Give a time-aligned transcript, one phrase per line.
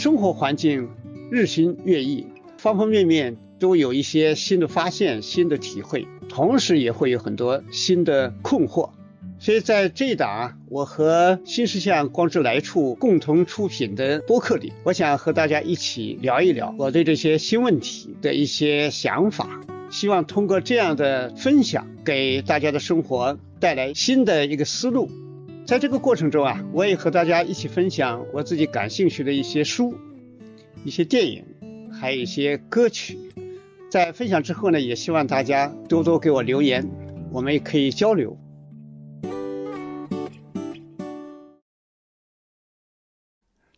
[0.00, 0.88] 生活环境
[1.30, 3.36] 日新月异，方方面面。
[3.58, 8.88] 都有一些新的发现、新的体会，同时也会有很多新的困惑。
[9.38, 19.60] 所以在这一档我和新世相光之来处共同出品的播客里，我想和大家一起聊一聊我对这些新问题的一些想法。
[19.90, 25.10] 希望通过这样的分享，给大家的生活带来新的一个思路。
[25.70, 29.96] 在这个过程中啊，我也和大家一起分享我自己感兴趣的一些书、
[30.84, 31.44] 一些电影，
[31.92, 33.16] 还有一些歌曲。
[33.88, 36.90] 在分享之后呢，也希望大家多多给我留言，
[37.30, 38.36] 我们也可以交流。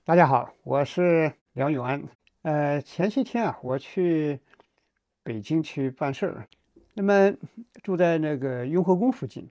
[0.06, 2.04] 大家好，我是梁永安。
[2.40, 4.40] 呃，前些天啊，我去
[5.22, 6.48] 北京去办事儿，
[6.94, 7.34] 那么
[7.82, 9.50] 住在那个雍和宫附近。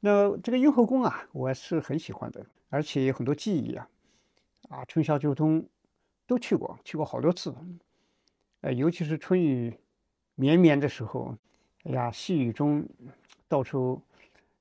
[0.00, 3.88] 那这个雍和宫啊，我是很喜欢的，而且有很多记忆啊，
[4.68, 5.68] 啊，春夏秋冬
[6.26, 7.54] 都去过，去过好多次。
[8.62, 9.78] 呃，尤其是春雨。
[10.36, 11.36] 绵绵的时候，
[11.84, 12.88] 哎呀，细雨中，
[13.46, 14.00] 到处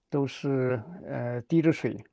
[0.09, 2.03] 都是呃滴着水，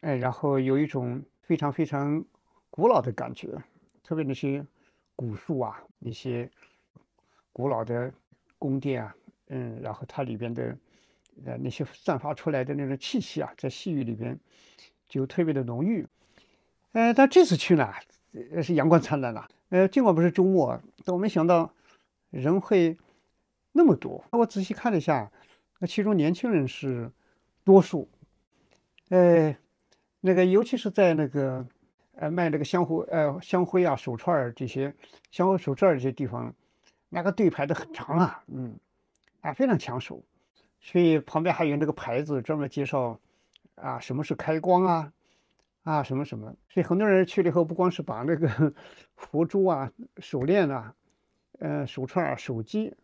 [0.00, 2.24] 哎，然后有一种非常非常
[2.70, 3.56] 古老的感觉，
[4.02, 4.66] 特别那些
[5.14, 6.50] 古树啊，那些
[7.52, 8.12] 古老的
[8.58, 9.14] 宫殿啊，
[9.46, 10.76] 嗯，然后它里边的
[11.44, 14.38] 呃那些散发出来的那种气息啊，在细雨里边
[15.08, 16.06] 就特别的浓郁。
[16.92, 17.92] 呃，但这次去呢，
[18.62, 21.72] 是阳光灿烂了，呃，尽管不是周末，但我没想到。
[22.30, 22.94] 人会
[23.72, 25.32] 那么多，我仔细看了一下，
[25.78, 27.10] 那其中年轻人是
[27.64, 28.06] 多数。
[29.08, 29.56] 呃，
[30.20, 31.66] 那个尤其是在那个
[32.16, 34.94] 呃卖那个香灰呃香灰啊手串这些
[35.30, 36.54] 香灰手串这些地方，
[37.08, 38.78] 那个队排的很长啊，嗯，
[39.40, 40.22] 啊非常抢手。
[40.80, 43.18] 所以旁边还有那个牌子专门介绍
[43.74, 45.12] 啊什么是开光啊
[45.82, 46.54] 啊什么什么。
[46.68, 48.72] 所以很多人去了以后，不光是把那个
[49.16, 50.94] 佛珠啊手链啊。
[51.60, 52.94] 呃，手串、啊手机，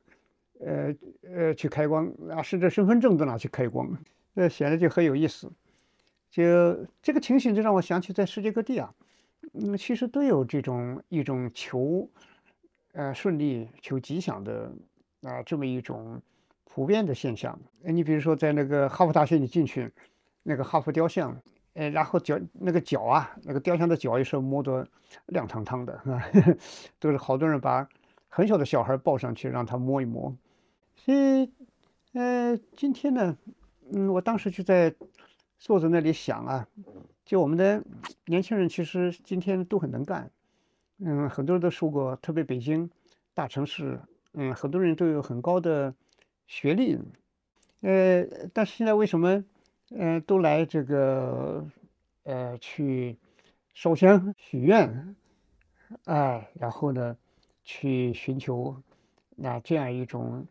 [0.60, 3.98] 呃呃，去开光啊，甚至身份证都拿去开光，
[4.32, 5.50] 那，显得就很有意思。
[6.30, 8.94] 就这个情形，就让我想起在世界各地啊，
[9.54, 12.08] 嗯，其实都有这种一种求
[12.92, 14.72] 呃顺利、求吉祥的
[15.22, 16.22] 啊这么一种
[16.74, 17.56] 普遍的现象。
[17.82, 19.88] 你比如说在那个哈佛大学，你进去
[20.42, 21.40] 那个哈佛雕像，
[21.74, 24.84] 呃，然后脚那个脚啊，那个雕像的脚也是摸得
[25.26, 26.20] 亮堂堂的，啊，
[26.98, 27.88] 都是好多人把。
[28.28, 30.36] 很小的小孩抱上去让他摸一摸，
[30.96, 31.48] 所以，
[32.14, 33.38] 呃，今天呢，
[33.92, 34.92] 嗯，我当时就在
[35.56, 36.66] 坐在那里想啊，
[37.24, 37.80] 就我们的
[38.26, 40.28] 年轻人其实今天都很能干，
[40.98, 42.90] 嗯，很多人都说过，特别北京
[43.34, 44.00] 大城市，
[44.32, 45.94] 嗯，很多人都有很高的
[46.46, 46.98] 学历，
[47.80, 49.44] 呃，但是现在为什么，
[49.90, 51.66] 嗯，都来这个，
[52.24, 53.16] 呃，去
[53.72, 55.14] 烧香许愿，
[56.04, 57.16] 哎，然后呢？
[57.66, 58.76] 去寻求
[59.34, 60.46] 那这样一种，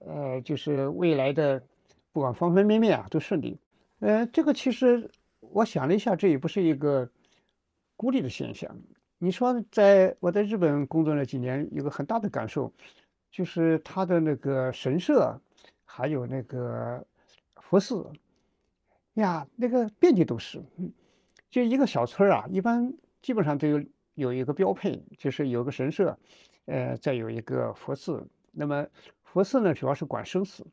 [0.00, 1.62] 呃，就是未来的，
[2.10, 3.58] 不管方方面面啊都顺利。
[3.98, 7.10] 呃，这个其实我想了一下，这也不是一个
[7.96, 8.74] 孤立的现象。
[9.18, 12.72] 你说，在我在日本工作了几年，有个很大的感受，
[13.34, 15.36] 就是他的那个神社，
[15.84, 17.04] 还有那个
[17.56, 18.08] 佛寺，
[19.14, 20.62] 呀，那个遍地都是。
[21.50, 23.84] 就一个小村啊，一般基本上都有
[24.14, 26.16] 有一个标配，就是有个神社。
[26.66, 28.86] 呃，再有一个佛寺，那么
[29.24, 30.64] 佛寺呢，主要是管生死，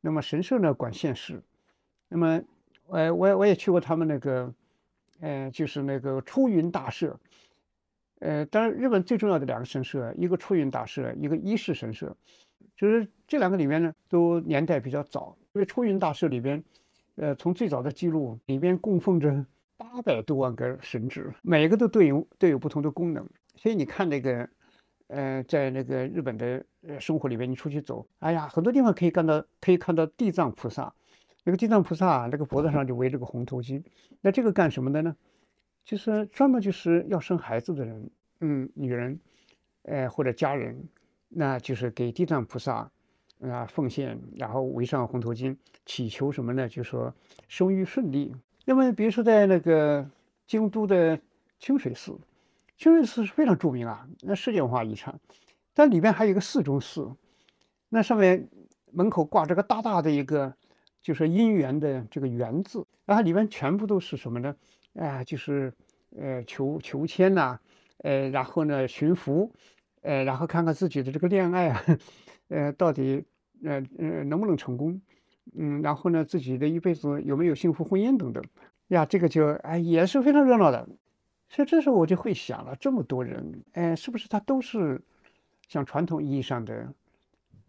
[0.00, 1.42] 那么神社呢管现世，
[2.08, 2.42] 那么，
[2.86, 4.54] 呃，我我也去过他们那个，
[5.20, 7.20] 呃，就是那个出云大社，
[8.20, 12.16] 呃，当然日本最重要的两个神社，一个出云大社，一个伊势神社，
[12.76, 16.62] 就是这两个里面呢，都年代比较早，因为出云大社里边，
[17.16, 23.26] 呃，从最早的记录里边供奉着八百多万个神祇，每一个都对应都有不同的功能，
[23.56, 24.48] 所以你看那个。
[25.10, 30.92] 呃，在那个日本的呃生活里面，你出去走，哎呀，很多地方可以看到，可以看到地藏菩萨。
[31.44, 33.82] 那个地藏菩萨啊，那个脖子上就围着个红头巾。
[34.20, 35.16] 那这个干什么的呢？
[35.88, 39.18] 就是专门就是要生孩子的人，嗯，女人，
[39.84, 40.86] 呃，或者家人，
[41.30, 42.90] 那就是给地藏菩萨
[43.40, 45.56] 啊奉献，然后围上红头巾，
[45.86, 46.68] 祈求什么呢？
[46.68, 47.14] 就说
[47.48, 48.36] 生育顺利。
[48.66, 50.06] 那么，比如说在那个
[50.46, 51.18] 京都的
[51.58, 52.18] 清水寺。
[52.76, 55.18] 清水寺是非常著名啊，那世界文化遗产。
[55.72, 57.10] 但里边还有一个寺中寺，
[57.88, 58.46] 那上面
[58.92, 60.54] 门口挂着个大大的一个，
[61.00, 64.54] 就是姻缘的这个缘字，然后里面全部都是什么呢？
[64.98, 65.72] 啊，就是
[66.16, 67.58] 呃求求签呐，
[67.98, 69.52] 呃，然后呢寻福，
[70.02, 71.84] 呃，然后看看自己的这个恋爱啊，
[72.48, 73.24] 呃，到底
[73.64, 75.00] 呃呃能不能成功？
[75.56, 78.42] 嗯，然后呢自己的一辈子有没有幸福婚姻等等。
[78.88, 80.88] 呀，这个就哎也是非常热闹的。
[81.50, 85.00] 所以这时候我就会想了，这么多人，哎，是不是他都是
[85.66, 86.92] 像传统意义上的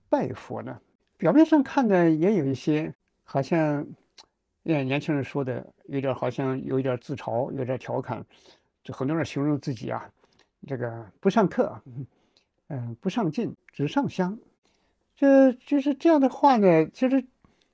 [0.09, 0.79] 拜佛呢？
[1.17, 2.93] 表面上看的也有一些，
[3.23, 3.87] 好像，
[4.65, 8.23] 哎，年轻人说的有点好像有一点自嘲，有点调侃，
[8.83, 10.09] 就很多人形容自己啊，
[10.67, 11.81] 这个不上课，
[12.67, 14.37] 嗯，不上进，只上香。
[15.15, 16.87] 这就是这样的话呢。
[16.93, 17.25] 其实，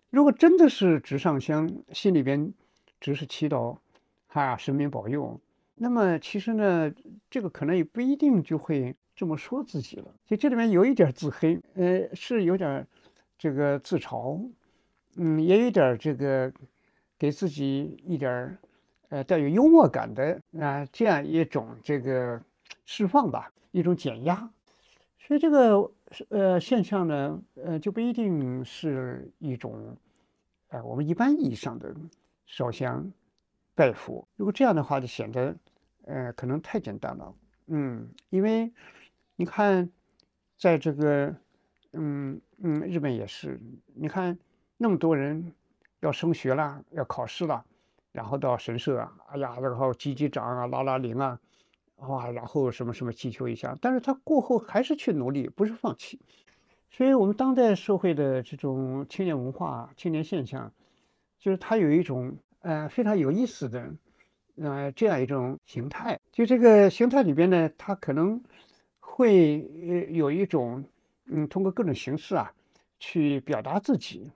[0.10, 2.54] 如果真的是只上香，心里边
[3.00, 3.78] 只是祈祷，
[4.28, 5.40] 哈，神明保佑。
[5.76, 6.92] 那么其实呢，
[7.30, 10.16] 这个可能也不一定就会这么说自己了。
[10.26, 12.88] 就这里面有一点自黑，呃，是有点
[13.38, 14.50] 这个自嘲，
[15.18, 16.52] 嗯，也有点这个
[17.25, 18.56] 给自己一点
[19.10, 22.39] 呃带有幽默感的啊这样一种这个
[22.86, 24.48] 释放吧，一种减压。
[25.18, 25.92] 所以这个
[26.30, 29.98] 呃现象呢，呃就不一定是一种
[30.68, 31.95] 呃我们一般意义上的
[32.45, 33.12] 烧香。
[33.74, 35.54] 拜佛，如果这样的话，就显得，
[36.06, 37.36] 呃，可能太简单了。
[37.66, 38.72] 嗯，因为
[39.36, 39.89] 你看，
[40.57, 41.36] 在这个，
[41.92, 43.60] 嗯嗯，日本也是，
[43.94, 44.38] 你看
[44.77, 45.51] 那么多人
[46.06, 47.66] 要升学了，要考试了，
[48.12, 51.38] 然后到神社啊，哎呀，然后击击掌啊，拉拉铃啊，
[51.98, 56.19] 哇，然后什么什么祈求一下，但是他过后还是去努力，不是放弃。
[56.90, 60.72] 所以，我们当代社会的这种青年文化、青年现象，
[61.40, 62.38] 就是它有一种。
[62.68, 63.94] 呃，非常有意思的，
[64.58, 66.19] 呃，这样一种形态。
[66.31, 68.42] 就这个形态里边呢，它可能
[69.00, 70.84] 会呃有一种，
[71.28, 72.51] 嗯，通过各种形式啊，
[72.98, 74.31] 去表达自己。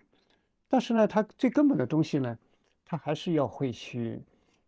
[0.69, 2.37] 但是呢，它最根本的东西呢，
[2.85, 4.21] 它还是要会去，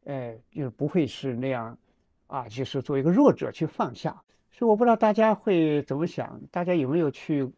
[0.03, 1.77] 呃，就是不会是那样，
[2.27, 4.21] 啊，就是做一个弱者去放下。
[4.51, 7.50] 所以我不知道大家会怎么想，大家有没有去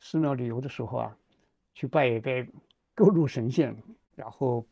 [0.00, 1.16] 寺庙旅游的时候啊，
[1.74, 2.44] 去拜一拜
[2.94, 3.76] 各路神仙，
[4.16, 4.66] 然后。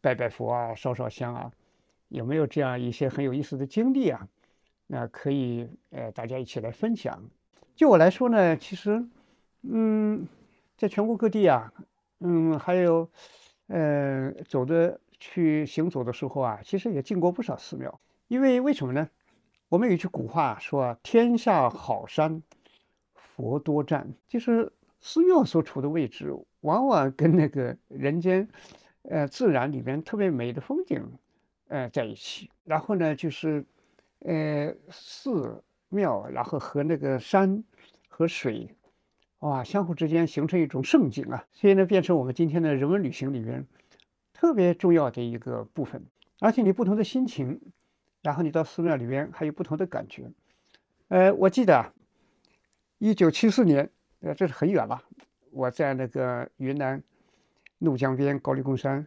[0.00, 1.50] 拜拜佛啊，烧烧香啊，
[2.08, 4.28] 有没有这样一些很有意思的经历啊？
[4.86, 7.20] 那可以，呃，大家一起来分享。
[7.74, 9.04] 就我来说呢，其实，
[9.62, 10.24] 嗯，
[10.76, 11.72] 在全国各地啊，
[12.20, 13.10] 嗯，还有，
[13.68, 18.00] 呃，走的去行走的时候啊，其实也进过不少寺庙。
[18.28, 19.08] 因为为什么呢？
[19.68, 22.42] 我们有句古话说啊：“天下好山，
[23.14, 28.48] 佛多占。”就是寺庙所处的位置，往往跟那个人间。
[29.02, 31.02] 呃，自然里边特别美的风景，
[31.68, 32.50] 呃，在一起。
[32.64, 33.64] 然后呢，就是，
[34.18, 37.64] 呃，寺庙，然后和那个山
[38.08, 38.74] 和水，
[39.40, 41.44] 哇，相互之间形成一种盛景啊。
[41.52, 43.66] 所以呢，变成我们今天的人文旅行里面
[44.32, 46.04] 特别重要的一个部分。
[46.40, 47.60] 而且你不同的心情，
[48.22, 50.30] 然后你到寺庙里边还有不同的感觉。
[51.08, 51.92] 呃，我记得
[52.98, 53.90] 一九七四年，
[54.20, 55.02] 呃，这是很远了，
[55.50, 57.02] 我在那个云南。
[57.80, 59.06] 怒江边高黎贡山，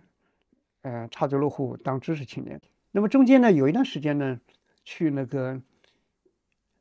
[0.84, 2.62] 呃，插足落户当知识青年。
[2.94, 4.40] 那么中间呢，有一段时间呢，
[4.86, 5.62] 去那个，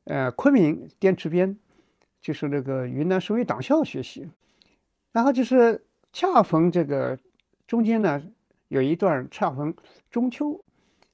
[0.05, 1.59] 呃，昆明滇池边，
[2.21, 4.31] 就是那个云南省委党校学习。
[5.13, 7.19] 然后就是恰逢这个
[7.67, 8.23] 中间呢，
[8.69, 9.75] 有一段恰逢
[10.11, 10.63] 中秋，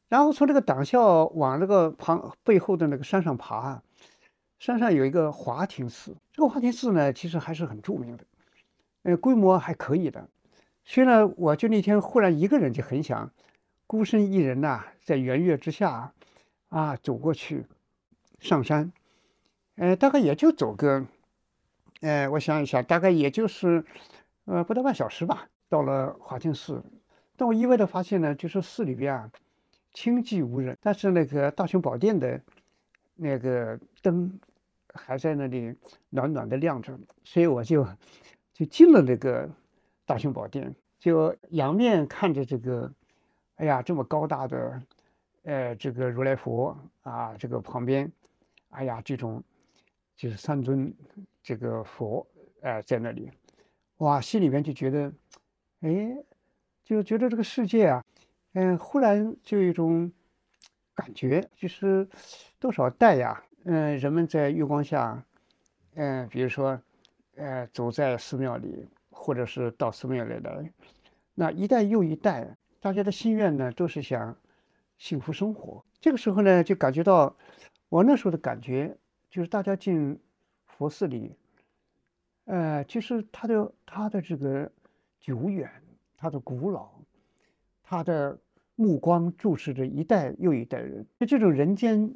[0.08, 3.82] 然后从这个党校往那个旁背后的那个山上爬，
[4.58, 6.14] 山上有一个华亭寺。
[6.32, 8.24] 这个华亭寺呢，其实还是很著名的，
[9.04, 10.28] 呃，规模还可以的。
[10.84, 13.32] 所以呢，我就那天忽然一个人就很想，
[13.86, 16.12] 孤身一人呐，在圆月之下，
[16.68, 17.64] 啊，走过去，
[18.38, 18.92] 上山，
[19.76, 21.06] 呃，大概也就走个，
[22.00, 23.84] 呃，我想一想，大概也就是，
[24.44, 26.82] 呃，不到半小时吧，到了华清寺。
[27.36, 29.30] 但我意外的发现呢，就是寺里边啊，
[29.92, 32.40] 清寂无人，但是那个大雄宝殿的
[33.14, 34.38] 那个灯
[34.92, 35.74] 还在那里
[36.10, 37.86] 暖暖的亮着，所以我就
[38.52, 39.48] 就进了那个。
[40.08, 42.92] 大雄宝殿就仰面看着这个，
[43.56, 44.82] 哎呀，这么高大的，
[45.42, 48.12] 呃，这个如来佛啊，这个旁边，
[48.70, 49.42] 哎呀，这种
[50.16, 50.92] 就是三尊
[51.42, 52.26] 这个佛，
[52.62, 53.30] 哎，在那里，
[53.98, 55.12] 哇，心里面就觉得，
[55.80, 56.16] 哎，
[56.82, 58.04] 就觉得这个世界啊，
[58.54, 60.10] 嗯，忽然就有一种
[60.94, 62.08] 感觉，就是
[62.58, 65.22] 多少代呀，嗯，人们在月光下，
[65.94, 66.80] 嗯，比如说，
[67.36, 68.88] 呃，走在寺庙里。
[69.18, 70.72] 或者是到寺庙里来，
[71.34, 74.36] 那一代又一代，大家的心愿呢，都是想
[74.98, 75.82] 幸福生活。
[76.00, 77.34] 这个时候呢，就感觉到
[77.88, 78.96] 我那时候的感觉
[79.36, 80.18] 就是大家进
[80.64, 81.30] 佛寺里，
[82.46, 84.72] 呃，其实他的他的这个
[85.20, 85.70] 久远，
[86.16, 86.88] 他的古老，
[87.82, 88.38] 他的
[88.76, 92.14] 目光注视着一代又一代人，就这种人间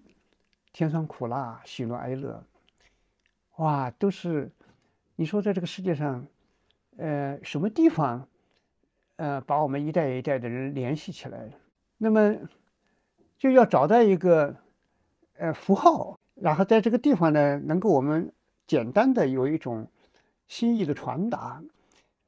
[0.72, 2.42] 甜酸苦辣、喜怒哀乐，
[3.56, 4.50] 哇，都是
[5.16, 6.26] 你说在这个世界上，
[6.96, 8.26] 呃，什么地方，
[9.16, 11.50] 呃，把我们一代一代的人联系起来，
[11.98, 12.34] 那么
[13.36, 14.56] 就要找到一个。
[15.42, 18.32] 呃，符号，然后在这个地方呢，能够我们
[18.66, 19.86] 简单的有一种
[20.48, 21.62] 心意的传达。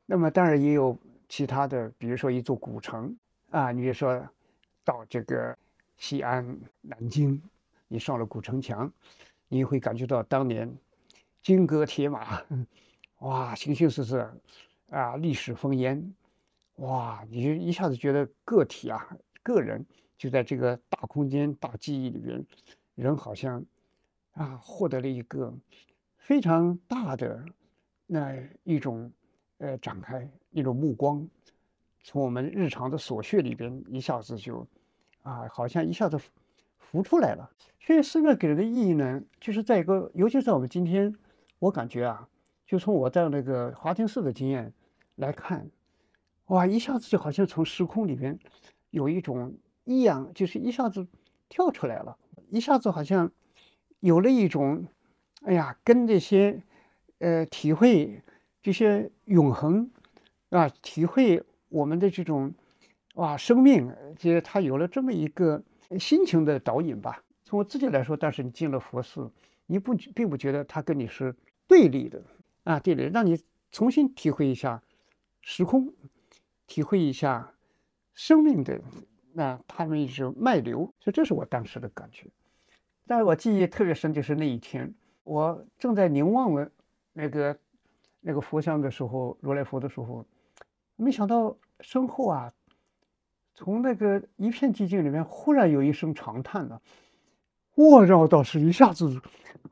[0.05, 0.97] 那么当然也有
[1.29, 3.17] 其他的，比如说一座古城
[3.51, 4.23] 啊，你比如说
[4.85, 5.57] 到这个
[5.97, 7.41] 西安、南京，
[7.89, 8.93] 你上了古城墙，
[9.49, 10.71] 你会感觉到当年
[11.43, 12.43] 金戈铁马，
[13.21, 14.31] 哇，形形色色
[14.91, 16.15] 啊，历史烽烟，
[16.77, 19.09] 哇，你就一下子觉得个体啊，
[19.43, 19.87] 个人
[20.19, 22.45] 就在这个大空间、大记忆里边。
[22.95, 23.65] 人好像
[24.33, 25.53] 啊，获得了一个
[26.17, 27.45] 非常大的
[28.07, 29.11] 那一种
[29.59, 31.27] 呃展开，一种目光，
[32.03, 34.67] 从我们日常的琐屑里边一下子就
[35.23, 36.19] 啊，好像一下子
[36.79, 37.51] 浮出来了。
[37.81, 41.15] 所以寺庙给人的意义呢，就是在一个，尤其在我们今天，
[41.59, 42.29] 我感觉啊，
[42.67, 44.73] 就从我在那个华清寺的经验
[45.17, 45.69] 来看，
[46.47, 48.39] 哇，一下子就好像从时空里边
[48.91, 51.07] 有一种异样，就是一下子
[51.49, 52.17] 跳出来了。
[52.51, 53.31] 一下子好像
[54.03, 54.85] 有了一种，
[55.43, 56.61] 哎呀，跟这些
[57.21, 58.21] 呃体会
[58.61, 59.89] 这些永恒
[60.51, 62.53] 啊，体会我们的这种
[63.15, 65.63] 哇生命，其实他有了这么一个
[66.01, 67.23] 心情的导引吧。
[67.45, 69.31] 从我自己来说，但是你进了佛寺，
[69.67, 71.33] 你不并不觉得他跟你是
[71.69, 72.21] 对立的
[72.65, 73.41] 啊，对立，让你
[73.71, 74.83] 重新体会一下
[75.43, 75.95] 时空，
[76.67, 77.55] 体会一下
[78.15, 78.81] 生命的
[79.33, 82.27] 那他们一种脉流，所以这是我当时的感觉。
[83.07, 84.95] 但是我记忆特别深，就是那一天，
[85.25, 86.71] 我正在凝望了
[87.13, 87.59] 那个
[88.21, 90.25] 那个佛像的时候，如来佛的时候，
[90.97, 92.53] 没想到身后啊，
[93.55, 96.81] 从那个一片寂静里面，忽然有一声长叹了，
[97.75, 99.21] 我绕倒是一下子，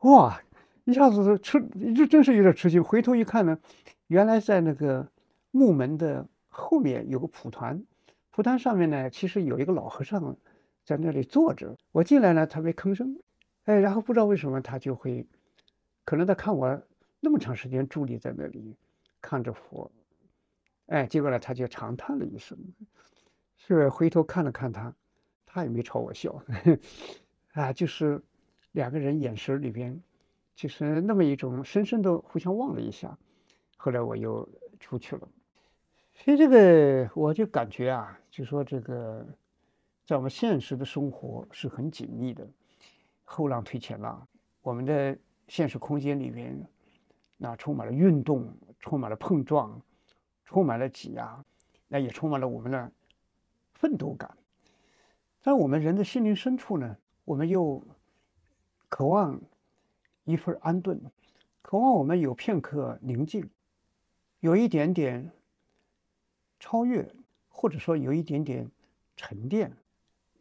[0.01, 0.41] 哇，
[0.85, 2.83] 一下子吃，这真是有点吃惊。
[2.83, 3.57] 回头一看呢，
[4.09, 5.09] 原来在那个
[5.53, 7.81] 木门的后面有个蒲团，
[8.33, 10.37] 蒲团上面呢，其实有一个老和尚。
[10.91, 13.17] 在那里坐着，我进来呢，他没吭声，
[13.63, 15.25] 哎，然后不知道为什么他就会，
[16.05, 16.83] 可能他看我
[17.21, 18.75] 那么长时间伫立在那里
[19.21, 19.89] 看着佛，
[20.87, 22.59] 哎，结果呢他就长叹了一声，
[23.57, 24.93] 是回头看了看他，
[25.47, 26.43] 他也没朝我笑，
[27.55, 28.21] 啊，就是
[28.73, 30.03] 两个人眼神里边
[30.57, 33.17] 就是那么一种深深的互相望了一下，
[33.77, 34.49] 后来我又
[34.81, 35.29] 出去了，
[36.15, 39.25] 所以这个我就感觉啊，就说这个。
[40.11, 42.45] 在我们现实的生活是很紧密的，
[43.23, 44.27] 后浪推前浪。
[44.61, 46.69] 我们的现实空间里面，
[47.37, 49.81] 那充满了运动，充满了碰撞，
[50.45, 51.45] 充满了挤压，
[51.87, 52.91] 那也充满了我们的
[53.75, 54.37] 奋斗感。
[55.41, 57.81] 在我们人的心灵深处呢，我们又
[58.89, 59.41] 渴望
[60.25, 61.01] 一份安顿，
[61.63, 63.49] 渴望我们有片刻宁静，
[64.41, 65.31] 有一点点
[66.59, 67.09] 超越，
[67.49, 68.69] 或者说有一点点
[69.15, 69.73] 沉淀。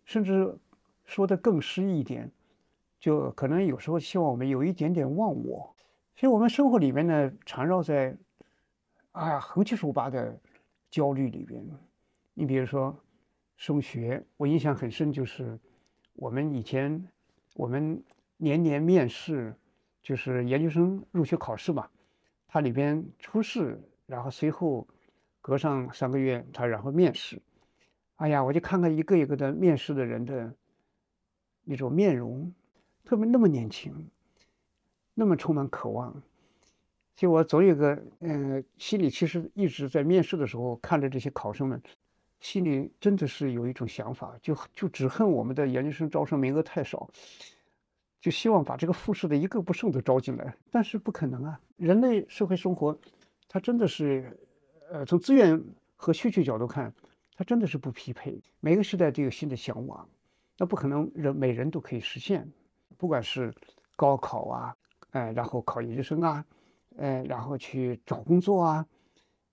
[0.09, 0.57] 甚至
[1.05, 2.31] 说的更诗意一点，
[2.99, 5.75] 就可能有时候希望我们有一点点忘我。
[6.15, 8.17] 所以，我们生活里面呢，缠绕在
[9.11, 10.35] 啊横七竖八的
[10.89, 11.63] 焦虑里边。
[12.33, 12.97] 你比如说
[13.55, 15.59] 升学，我印象很深，就是
[16.13, 17.07] 我们以前
[17.53, 18.03] 我们
[18.37, 19.55] 年年面试，
[20.01, 21.87] 就是研究生入学考试嘛，
[22.47, 24.87] 它里边初试，然后随后
[25.39, 27.39] 隔上三个月，他然后面试。
[28.19, 30.53] 哎呀，我就看看一个一个的面试的人的
[31.63, 32.53] 那种面容，
[33.05, 34.09] 特别那么年轻，
[35.13, 36.21] 那么充满渴望。
[37.15, 41.81] 就我总有个嗯，心里其实一直在面试的时候看着这些考生们，
[42.41, 47.09] 心里真的是有一种想法，就就只恨我们的研究生招生名额太少，
[48.19, 50.53] 就希望把这个复试的一个不剩都招进来。
[50.69, 52.99] 但是不可能啊，人类社会生活，
[53.47, 54.37] 它真的是，
[54.91, 55.63] 呃，从资源
[55.95, 56.93] 和需求角度看。
[57.39, 58.37] 它真的是不匹配。
[58.59, 60.05] 每个时代都有新的向往，
[60.57, 62.45] 那不可能人每人都可以实现。
[62.97, 63.53] 不管是
[63.95, 64.75] 高考啊，
[65.11, 66.45] 哎，然后考研究生啊，
[66.97, 68.85] 哎，然后去找工作啊，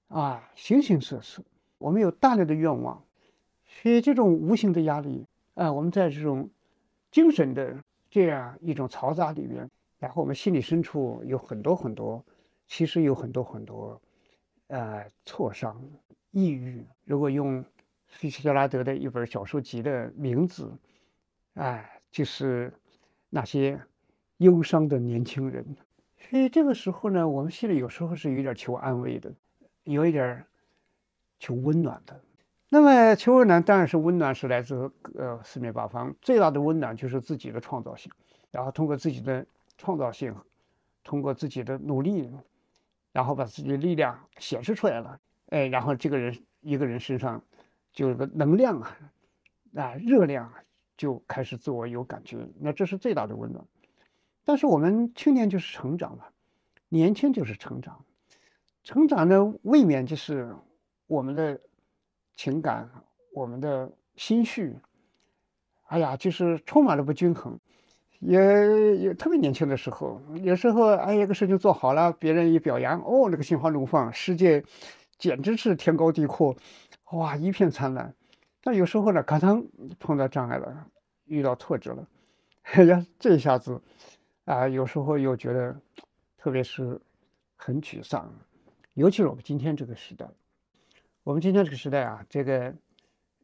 [0.09, 1.45] 啊，形形色色。
[1.78, 3.00] 我们有大量的愿望，
[3.64, 5.25] 所以这种无形的压力
[5.55, 6.50] 啊，我们在这种
[7.12, 12.21] 精神的这样一种嘈杂里面，然后我们心里深处有很多很多，
[12.66, 14.02] 其实有很多很多，
[14.66, 15.81] 呃，挫伤、
[16.33, 16.85] 抑郁。
[17.05, 17.64] 如果用
[18.08, 20.72] 费希格拉德的一本小说集的名字，
[21.54, 22.72] 哎，就是
[23.30, 23.80] 那些
[24.38, 25.76] 忧伤的年轻人。
[26.18, 29.32] 所以这个时候呢，我们心里有时候是有点求安慰的，
[29.84, 30.44] 有一点
[31.38, 32.20] 求温暖的。
[32.68, 38.10] 那么求温暖当然是温暖是来自呃四面八方，最大的温暖就是自己的创造性，
[38.50, 39.46] 然后通过自己的
[39.78, 40.34] 创造性，
[41.04, 42.28] 通过自己的努力，
[43.12, 45.20] 然后把自己的力量显示出来了，
[45.50, 47.40] 哎，然后这个人一个人身上
[47.97, 48.97] 就是个能量啊，
[49.75, 50.53] 啊热量
[50.99, 53.65] 就开始自我有感觉，那这是最大的温暖。
[54.45, 56.26] 但是我们青年就是成长嘛，
[56.91, 58.05] 年轻就是成长，
[58.85, 60.55] 成长呢未免就是
[61.07, 61.59] 我们的
[62.37, 62.88] 情感、
[63.33, 64.76] 我们的心绪，
[65.87, 67.59] 哎呀，就是充满了不均衡，
[68.21, 74.62] 也也特别年轻的时候，有时候哎一个事情做好了，别人一表扬，哦，那个心花怒放，世界
[75.19, 76.55] 简直是天高地阔，
[77.12, 78.14] 哇，一片灿烂。
[78.62, 80.86] 但有时候呢，可能碰到障碍了，
[81.25, 82.08] 遇到挫折了，
[82.62, 83.80] 哎 呀，这下子。
[84.44, 85.76] 啊，有时候又觉得，
[86.38, 87.00] 特别是
[87.56, 88.32] 很沮丧，
[88.94, 90.25] 尤其是我们今天这个时代，
[91.25, 92.75] 我们今天这个时代啊，这个，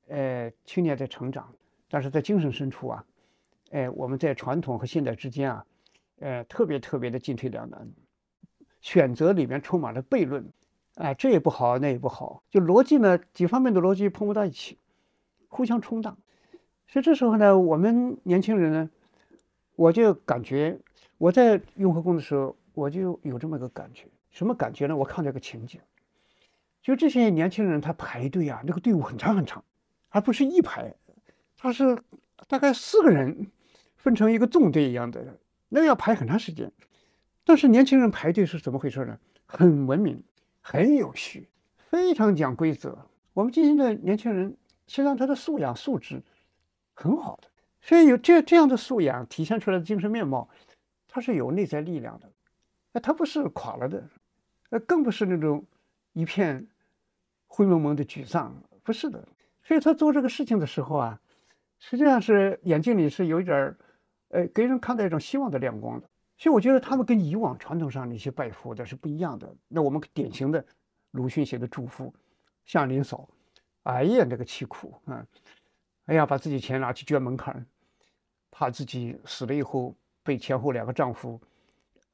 [0.07, 1.53] 呃，青年在成长，
[1.89, 3.05] 但是在精神深处啊，
[3.73, 5.67] 哎，我们在传统和现代之间啊，
[6.21, 7.91] 呃，特别特别的进退两难，
[8.81, 10.53] 选择里面充满了悖论，
[10.97, 14.79] 哎，这也不好，那也不好，就逻辑呢，几方面的逻辑碰不到一起，
[15.49, 16.17] 互相冲荡，
[16.87, 18.91] 所以这时候呢，我们年轻人呢，
[19.77, 20.79] 我就感觉。
[21.19, 24.97] 我在雍和宫的时候，我就有这么一个感觉，什么感觉呢？
[24.97, 25.81] 我看到一个情景，
[26.83, 29.63] 就这些年轻人他排队啊，那个队伍很长很长，
[30.09, 30.97] 而不是一排，
[31.57, 31.97] 他是
[32.49, 33.53] 大概四个人
[33.97, 36.73] 分成一个纵队一样的，那个要排很长时间。
[37.45, 39.17] 但是年轻人排队是怎么回事呢？
[39.47, 40.25] 很文明，
[40.63, 41.49] 很有序，
[41.91, 42.97] 非常讲规则。
[43.35, 46.23] 我们今天的年轻人，实际上他的素养素质
[46.95, 47.49] 很好的，
[47.81, 50.49] 所以有这这样的素养体现出来的精神面貌。
[51.09, 52.31] 他是有内在力量的，
[52.93, 54.09] 那他不是垮了的，
[54.71, 55.63] 呃，更不是那种
[56.15, 56.67] 一片
[57.47, 59.29] 灰蒙蒙的沮丧，不是的。
[59.63, 61.21] 所以他做这个事情的时候啊，
[61.81, 63.77] 实际上是眼睛里是有一点儿，
[64.29, 66.09] 呃，给人看到一种希望的亮光的。
[66.43, 69.55] 所以我觉得他们跟以往传统上那些拜佛的是不一样的。
[69.69, 70.65] 那我们典型的
[71.13, 72.13] 鲁迅写的祝福，
[72.65, 73.29] 向林嫂，
[73.85, 75.25] 哎呀，那个凄苦啊，
[76.07, 77.65] 哎呀，把自己钱拿去捐门槛，
[78.51, 79.95] 怕自己死了以后。
[80.25, 81.41] 被前后两个丈夫，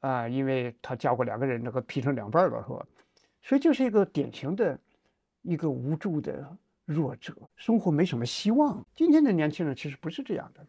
[0.01, 2.87] 啊，因为她嫁过两个人，那个劈成两半了，是吧？
[3.43, 4.79] 所以就是一个典型的，
[5.43, 8.83] 一个无助的弱者，生活没什么希望。
[8.95, 10.67] 今天的年轻人其实不是这样的，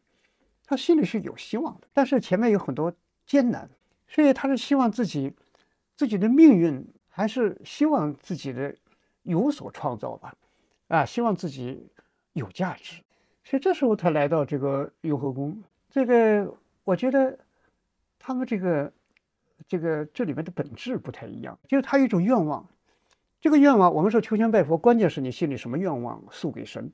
[0.66, 2.94] 他心里是有希望的，但是前面有很多
[3.30, 3.70] 艰难，
[4.08, 5.32] 所以他是希望自己
[5.96, 8.76] 自己的命运，还是希望自己的
[9.22, 10.34] 有所创造吧，
[10.88, 11.88] 啊，希望自己
[12.34, 13.04] 有价值。
[13.44, 16.58] 所以这时候他来到这个雍和宫，这个。
[16.86, 17.38] 我觉得
[18.18, 18.92] 他们这个
[19.68, 22.68] 这个这里面的本质不太一样，就是他有一种愿望。
[23.40, 26.92] 这个愿望，我们说求仙拜佛，关键是你心里什么愿望，诉给神。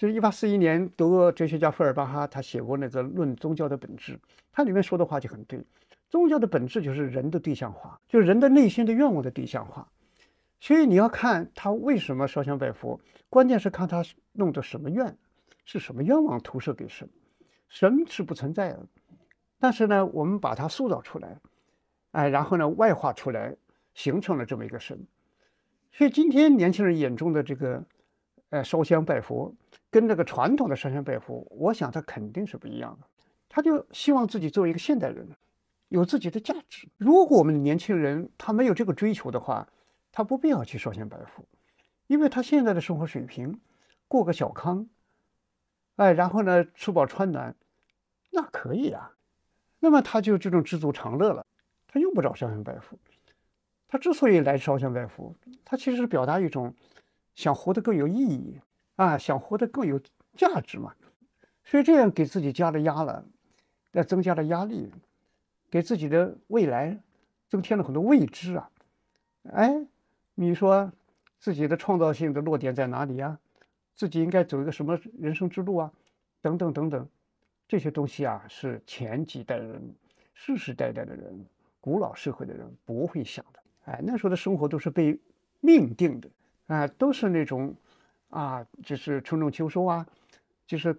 [0.00, 4.14] 就是一八四一年，德国哲学家费尔巴哈他写过那个《论宗教的本质》，
[4.50, 5.62] 他里面说的话就很对。
[6.08, 9.86] 宗教的本质就是人的对象化，就是人的内心的愿望的对象化。
[10.58, 15.14] 所以你要看他为什么烧香拜佛，关键是看他弄的什么愿，
[15.66, 17.06] 是什么愿望投射给神。
[17.68, 18.80] 神是不存在的。
[19.58, 21.36] 但是呢，我们把它塑造出来，
[22.12, 23.54] 哎，然后呢，外化出来，
[23.92, 25.06] 形成了这么一个神。
[25.92, 27.84] 所以今天年轻人眼中的这个，
[28.50, 29.54] 呃，烧香拜佛，
[29.90, 33.06] 跟那个传统的烧香拜佛，我想他肯定是不一样的。
[33.48, 35.28] 他就希望自己作为一个现代人，
[35.88, 36.88] 有自己的价值。
[36.96, 39.68] 如果我们的年轻人他没有这个追求的话，
[40.12, 41.44] 他不必要去烧香拜佛，
[42.06, 43.60] 因为他现在的生活水平，
[44.08, 44.88] 过个小康，
[45.96, 47.54] 哎，然后呢，吃饱穿暖，
[48.30, 49.12] 那可以啊。
[49.78, 51.46] 那么他就这种知足常乐了，
[51.86, 52.98] 他用不着烧香拜佛。
[53.88, 55.34] 他之所以来烧香拜佛，
[55.64, 56.74] 他其实是表达一种
[57.40, 58.60] 想活得更有意义
[58.96, 59.98] 啊，想活得更有
[60.36, 60.94] 价值嘛。
[61.64, 63.24] 所以这样给自己加了压了，
[63.92, 64.92] 那增加了压力，
[65.70, 67.00] 给自己的未来
[67.48, 68.70] 增添了很多未知啊。
[69.54, 69.86] 哎，
[70.34, 70.92] 你说
[71.38, 73.38] 自己的创造性的落点在哪里呀？
[73.94, 75.90] 自己应该走一个什么人生之路啊？
[76.42, 77.08] 等等等等。
[77.66, 79.80] 这些东西啊，是前几代人、
[80.34, 81.46] 世世代代的人、
[81.80, 83.60] 古老社会的人不会想的。
[83.86, 85.18] 哎，那时候的生活都是被
[85.60, 86.28] 命定的，
[86.70, 87.74] 啊，都是那种
[88.28, 90.06] 啊，就是春种秋收啊，
[90.66, 90.96] 就是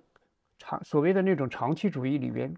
[0.58, 2.54] 长所谓的那种长期主义里边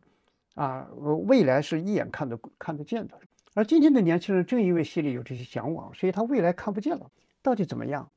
[0.56, 3.20] 啊，未来是一眼看得看得见的。
[3.54, 8.10] 而今天的年轻人正因为心里有这些向往，所以他未来看不见了，到底怎么样？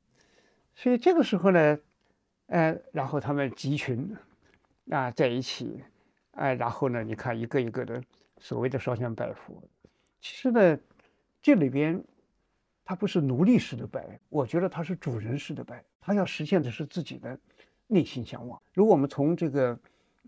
[0.74, 1.78] 所以这个时候呢，
[2.46, 4.16] 呃，然后他们集群。
[4.88, 5.82] 啊，在一起，
[6.30, 8.00] 哎，然后呢，你看一个一个的
[8.38, 9.60] 所谓的烧香拜佛，
[10.20, 10.78] 其实呢，
[11.42, 12.04] 这里边
[12.88, 17.36] 他不是奴隶式的拜，我觉得他是主人式的拜，他要实现的是自己的
[17.88, 18.62] 内心向往。
[18.72, 19.76] 如果我们从这个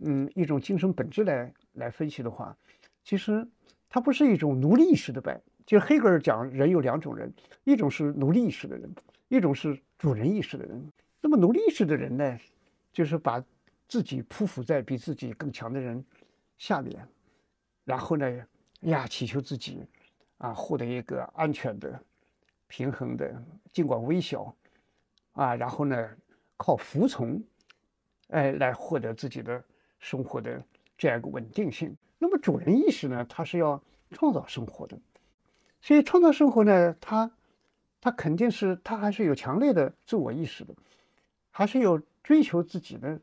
[0.02, 2.56] 嗯一种精神本质来来分析的话，
[3.04, 3.46] 其实
[3.88, 5.40] 它不是一种奴隶式的拜。
[5.64, 8.92] 就黑格尔讲，人有两种人，一种是奴隶意识的人，
[9.28, 10.92] 一种是主人意识的人。
[11.20, 12.38] 那么奴隶意识的人呢，
[12.92, 13.40] 就是把
[13.86, 16.04] 自己匍匐在比自己更强的人
[16.56, 17.06] 下面，
[17.84, 18.46] 然后呢，
[18.80, 19.86] 呀，祈求自己
[20.38, 22.02] 啊获得一个安全的、
[22.68, 23.34] 平衡的，
[23.72, 24.54] 尽管微小
[25.32, 26.08] 啊，然后呢，
[26.56, 27.42] 靠服从，
[28.28, 29.62] 哎，来获得自己的
[29.98, 30.62] 生活的
[30.96, 31.96] 这样一个稳定性。
[32.18, 34.98] 那么主人意识呢，他是要创造生活的。
[35.80, 37.30] 所以创造生活呢，他，
[38.00, 40.74] 他肯定是他还是有强烈的自我意识的，
[41.50, 43.20] 还是有追求自己的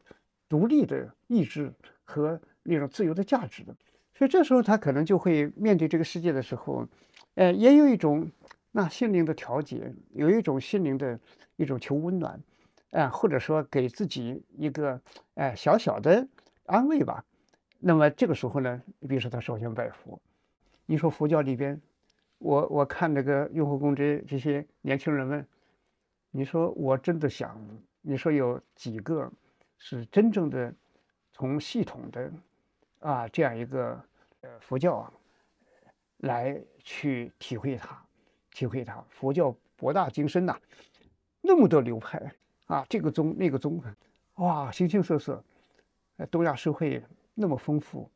[0.47, 3.75] 独立的意志和那种自由的价值的。
[4.13, 6.87] 所以这时候他可能就会面对这个世界的时候，
[7.33, 8.31] 呃，也有一种
[8.77, 11.17] 那心灵的调节，有一种心灵的
[11.55, 12.37] 一种求温暖，
[12.91, 14.99] 啊，或者说给自己一个
[15.35, 16.27] 哎小小的
[16.65, 17.23] 安慰吧。
[17.79, 20.19] 那么这个时候呢，比如说他烧香拜佛，
[20.85, 21.81] 你说佛教里边。
[22.37, 25.47] 我我看那个雍和宫这这些年轻人们，
[26.31, 27.57] 你说我真的想，
[28.01, 29.31] 你说有几个
[29.77, 30.71] 是真正的
[31.31, 32.31] 从系统的
[32.99, 33.97] 啊这样一个
[34.41, 35.13] 呃佛教啊
[36.17, 38.04] 来去体会它，
[38.55, 39.03] 体会它。
[39.09, 40.57] 佛教博大精深呐，
[41.41, 42.31] 那么多流派
[42.67, 43.83] 啊，这个宗那个宗，
[44.35, 45.43] 哇，形形色色，
[46.31, 48.09] 东亚社会那么丰富。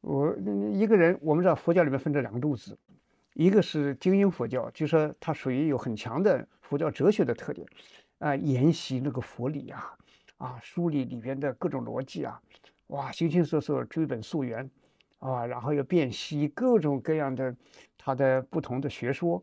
[0.00, 0.34] 我
[0.72, 2.76] 一个人，我们知道佛教里面分这两个路子。
[3.34, 7.64] 一个是精英佛教，就说它属于有很强的佛教哲学的特点，
[8.18, 9.96] 啊，研习那个佛理啊，
[10.38, 12.42] 啊，梳理里边的各种逻辑啊，
[12.88, 14.68] 哇，形形色色，追本溯源，
[15.20, 17.54] 啊，然后要辨析各种各样的
[17.96, 19.42] 它的不同的学说、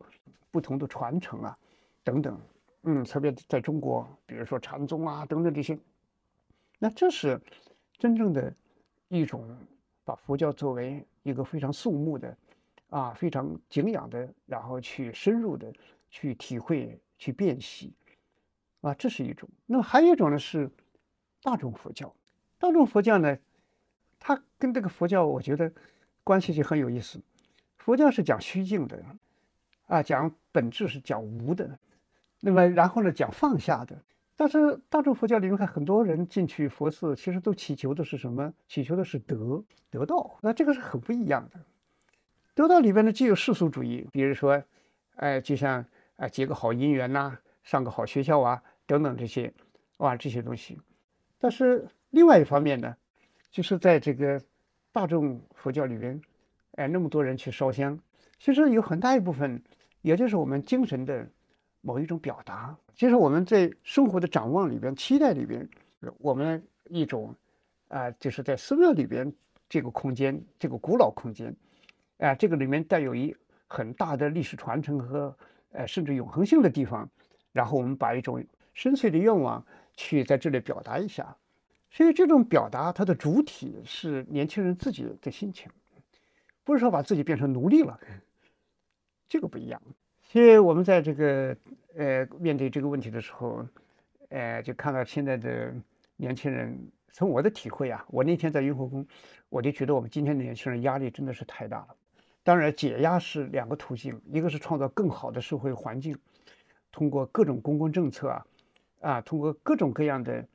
[0.50, 1.58] 不同的传承啊，
[2.04, 2.38] 等等，
[2.82, 5.78] 嗯，特别在中国，比如说禅宗啊等等这些，
[6.78, 7.40] 那这是
[7.96, 8.54] 真正的
[9.08, 9.48] 一种
[10.04, 12.36] 把佛教作为一个非常肃穆的。
[12.90, 15.70] 啊，非常敬仰的，然后去深入的
[16.08, 17.92] 去体会、去辨析，
[18.80, 19.46] 啊，这是一种。
[19.66, 20.70] 那么还有一种呢是
[21.42, 22.10] 大众佛教。
[22.58, 23.36] 大众佛教呢，
[24.18, 25.72] 它跟这个佛教我觉得
[26.24, 27.20] 关系就很有意思。
[27.76, 29.02] 佛教是讲虚静的，
[29.86, 31.78] 啊，讲本质是讲无的，
[32.40, 34.02] 那么然后呢讲放下的。
[34.36, 38.52] 但是大众佛教里面看很多人进去佛寺，其实都祈求的是什么？
[38.68, 40.38] 祈求的是得得道。
[40.42, 41.58] 那这个是很不一样的。
[42.54, 44.62] 得到里边呢，既有世俗主义，比如说，
[45.16, 45.84] 哎，就像
[46.16, 49.52] 啊结个好姻缘呐，上个好学校啊，等等这些，
[49.96, 50.78] 哇，这些东西。
[51.38, 52.96] 但是另外一方面呢，
[53.50, 54.40] 就是在这个
[54.92, 56.20] 大众佛教里边，
[56.72, 57.98] 哎，那么多人去烧香，
[58.38, 59.62] 其实有很大一部分，
[60.02, 61.26] 也就是我们精神的
[61.80, 65.68] 某一种表达，就是我们在生活的展望里边、期待里边，
[66.18, 67.34] 我们一种
[67.88, 69.32] 啊，就是在寺庙里边
[69.68, 71.54] 这个空间，这个古老空间。
[72.18, 73.34] 哎，这个里面带有一
[73.66, 75.34] 很大的历史传承和
[75.72, 77.08] 呃甚至永恒性的地方，
[77.52, 81.36] 然后我们把一种深邃的愿望去在这里表达一下，
[81.90, 85.70] 所以这种表达它的主体是年轻人自己的心情，
[86.64, 87.98] 不是说把自己变成奴隶了，
[89.28, 89.80] 这个不一样。
[90.22, 91.56] 所以我们在这个
[91.96, 93.66] 呃面对这个问题的时候，
[94.28, 95.74] 呃就看到现在的
[96.16, 96.78] 年轻人。
[97.10, 99.04] 从我的体会啊，我那天在雍和宫，
[99.48, 101.88] 我就觉得我们今天的年轻人压力真的是太大了。
[102.44, 106.16] 当然，解压是两个途径，一个是创造更好的社会环境，
[106.92, 108.46] 通过各种公共政策啊，
[109.00, 110.46] 啊，通过各种各样的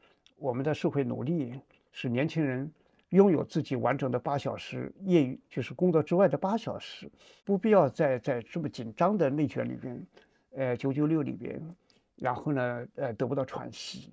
[0.43, 1.57] 我们的社会努力，
[1.93, 2.69] 使年轻人
[3.11, 7.09] 拥有自己完整的八小时业余，就是工作之外的八小时，
[7.45, 10.05] 不必要在在这么紧张的内卷里边，
[10.51, 11.61] 呃，九九六里边，
[12.17, 14.11] 然后呢，呃，得不到喘息。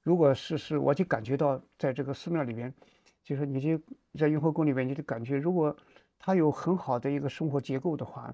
[0.00, 2.72] 如果是是，我就感觉到在这个寺庙里边，
[3.24, 3.80] 就是你就
[4.16, 5.76] 在雍和宫里边，你就感觉，如果
[6.20, 8.32] 他有很好的一个生活结构的话，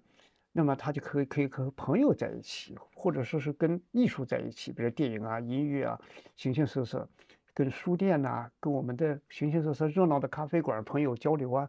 [0.57, 6.01] 那么他就可以可以和朋友在一起，或者说是跟艺术在一起，比如电影啊、音乐啊，
[6.37, 7.09] 形形色色，
[7.53, 11.69] 跟书店呐，跟我们的形形色色热闹的咖啡馆朋友交流啊，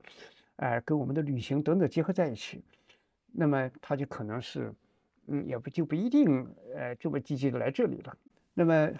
[0.57, 2.63] 哎，跟我们的旅行等等结合在一起，
[3.31, 4.71] 那么他就可能是，
[5.25, 8.15] 嗯，也不就不一定，呃，这么积极的来这里了，
[8.53, 8.91] 那么。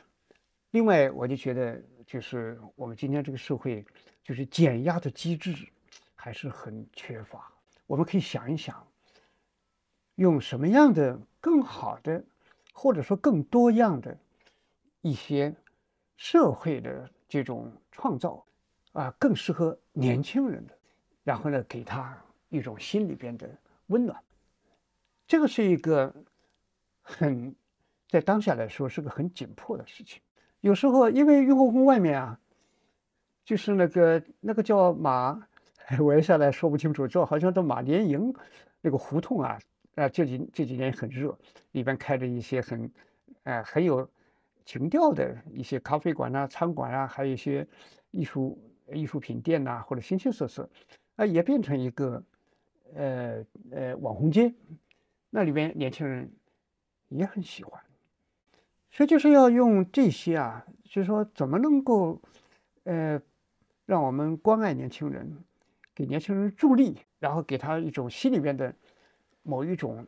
[0.71, 3.86] 另外，我就觉得，就是我们今天这个社会，
[4.21, 5.56] 就是减压的机制
[6.13, 7.50] 还是很缺乏。
[7.88, 8.86] 我们可以想一想，
[10.15, 12.23] 用什么样的更好的，
[12.73, 14.17] 或者说更多样的
[15.01, 15.54] 一些
[16.17, 18.45] 社会的这种创造
[18.93, 20.73] 啊更适合年轻人的，
[21.23, 22.17] 然后呢给他
[22.49, 23.49] 一种心里边的
[23.88, 24.17] 温暖。
[25.28, 26.13] 这个是一个
[27.01, 27.54] 很
[28.08, 30.21] 在当下来说是个很紧迫的事情。
[30.62, 32.39] 有时候因为雍和宫外面啊，
[33.43, 35.47] 就是那个那个叫马，
[35.99, 38.34] 我一下来说不清楚，叫好像叫马连营
[38.82, 39.60] 那个胡同啊，
[39.95, 41.38] 啊这几这几年很热，
[41.71, 42.91] 里边开着一些很，
[43.43, 44.10] 呃很有
[44.65, 47.67] 情调的一些咖啡馆啊、餐馆啊，还有一些
[48.12, 48.60] 艺术
[48.93, 50.69] 艺术品店呐，或者形形色色，
[51.15, 52.23] 啊也变成一个
[52.93, 54.53] 呃呃网红街。
[55.29, 56.31] 那里边年轻人
[57.10, 57.81] 也很喜欢，
[58.89, 62.21] 所以就是要用这些啊，就是说怎么能够，
[62.84, 63.21] 呃，
[63.86, 65.38] 让我们关爱年轻人，
[65.93, 68.73] 给年轻人助力，然后给他一种心里面的
[69.45, 70.05] 某一种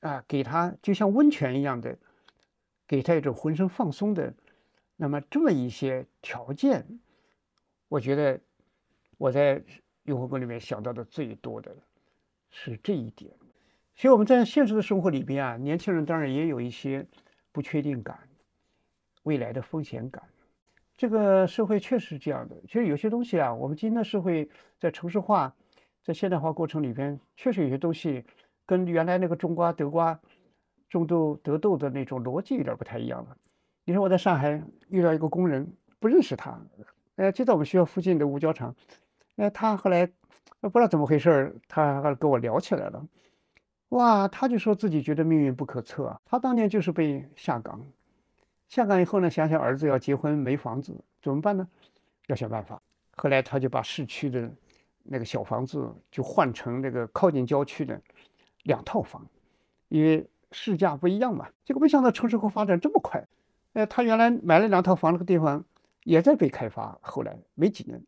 [0.00, 1.96] 啊，给他就像温泉一样的，
[2.86, 4.34] 给他一种浑身放松的，
[4.96, 6.84] 那么这么一些条件，
[7.88, 8.38] 我觉得
[9.16, 9.62] 我在
[10.02, 11.74] 雍和宫里面想到的最多的
[12.50, 13.32] 是这一点。
[13.94, 17.06] 所以我们在现实的生活里边啊，年轻人当然也有一些
[17.52, 18.28] 不确定感、
[19.22, 20.22] 未来的风险感。
[20.98, 22.56] 这个社会确实是这样的。
[22.66, 24.48] 其实有些东西啊，我们今天的社会
[24.78, 25.54] 在城市化、
[26.02, 28.24] 在现代化过程里边，确实有些东西
[28.66, 30.18] 跟原来那个种瓜得瓜、
[30.90, 33.36] 种豆得豆的那种逻辑有点不太一样了。
[33.84, 36.60] 你说我在上海遇到一个工人，不认识他，
[37.14, 38.74] 呃，就在我们学校附近的五角场，
[39.36, 40.04] 呃，他后来
[40.60, 43.06] 不知道怎么回事他跟我聊起来了。
[43.90, 46.20] 哇，他就说自己觉得命运不可测。
[46.24, 47.80] 他当年就是被下岗，
[48.68, 51.68] 下岗以后呢，想想儿子要结婚没房子怎么办呢？
[52.26, 52.82] 要想办法。
[53.16, 54.50] 后来他就把市区的
[55.04, 57.98] 那个小房子就换成那个靠近郊区的
[58.66, 59.26] 两套房，
[59.88, 61.48] 因为市价不一样嘛。
[61.64, 63.26] 结果没想到城市会发展这么快。
[63.72, 65.64] 哎，他原来买了两套房那个地方
[66.04, 68.00] 也在被开发，后来没几年，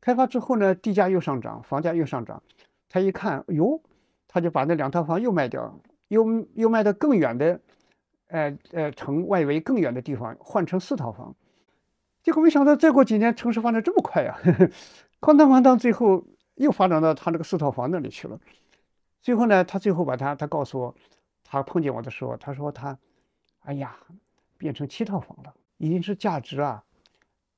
[0.00, 2.42] 开发之后呢，地价又上涨，房价又上涨。
[2.88, 3.80] 他一看，哟。
[4.28, 7.58] 他就把那两套房又卖掉，又又卖到更远的，
[8.26, 11.34] 呃呃城外围更远的地方，换成四套房。
[12.22, 14.36] 结果没想到再过几年，城市发展这么快呀！
[15.22, 16.22] 哐当哐当，最后
[16.56, 18.38] 又发展到他那个四套房那里去了。
[19.26, 20.94] 最后呢，他最后把他，他告诉我，
[21.42, 22.96] 他碰见我的时候，他说他，
[23.64, 23.96] 哎呀，
[24.56, 26.84] 变成七套房了，已经是价值啊，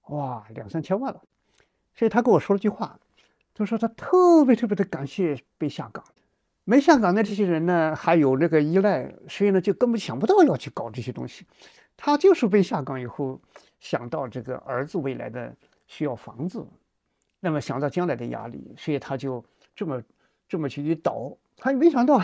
[0.06, 1.20] 哇，两三千万了。
[1.94, 2.98] 所以他跟我说了句话，
[3.52, 6.02] 他说他特别特别的感谢被下岗。
[6.64, 11.44] 没下岗的这些人呢，还有那个依赖，所以呢，就根本想不到要去搞这些东西。
[11.98, 13.38] 他就是被下岗以后，
[13.78, 15.54] 想到这个儿子未来的
[15.86, 16.66] 需要房子，
[17.40, 19.44] 那么想到将来的压力，所以他就
[19.76, 20.02] 这么
[20.48, 21.36] 这么去一倒。
[21.58, 22.16] 他没想到，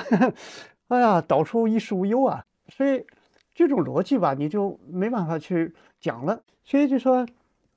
[0.89, 2.45] 哎呀，倒出衣食无忧啊！
[2.69, 3.05] 所以
[3.55, 6.43] 这种逻辑吧，你就没办法去讲了。
[6.65, 7.27] 所以就说，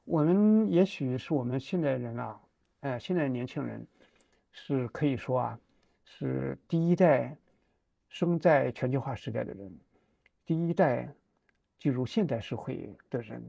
[0.06, 2.40] 我们也许是我们现代人啊，
[2.82, 3.86] 哎，现在年轻人
[4.52, 5.60] 是可以说啊。
[6.10, 7.36] 是第一代
[8.08, 9.78] 生在全球化时代的人，
[10.46, 11.14] 第一代
[11.78, 13.44] 进入现代社会的人，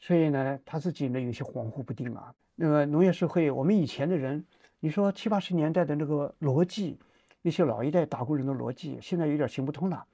[0.00, 2.34] 所以呢，他自己呢有些恍惚不定啊。
[2.56, 4.44] 那个农业社会，我们以前的人，
[4.80, 6.98] 你说七八十年代的那个逻辑，
[7.44, 10.04] 那些老一代打工人的逻辑，现在有点行不通了。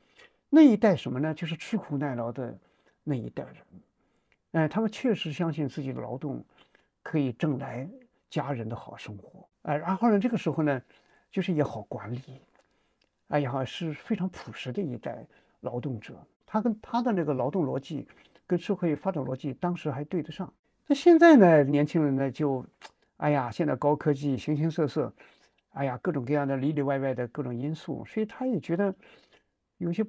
[0.49, 1.33] 那一代什么呢？
[1.33, 2.59] 就是吃苦耐劳的
[3.05, 3.57] 那一代人，
[4.51, 6.45] 哎，他们确实相信自己的劳动
[7.03, 7.88] 可以挣来
[8.29, 10.83] 家人的好生活，哎，然后呢，这个时候呢。
[11.33, 12.21] 就是也好管理，
[13.29, 15.25] 哎呀，是非常朴实的一代
[15.61, 16.21] 劳动者。
[16.45, 18.05] 他跟他的那个劳动逻辑，
[18.49, 20.53] 跟社会发展逻辑，当时还对得上。
[20.88, 22.66] 那现在呢，年轻人呢就，
[23.19, 25.14] 哎呀，现在高科技形形色色，
[25.70, 28.94] 哎呀，各种各样的里里外外的各种因素，所以他也觉得
[29.78, 30.04] 有些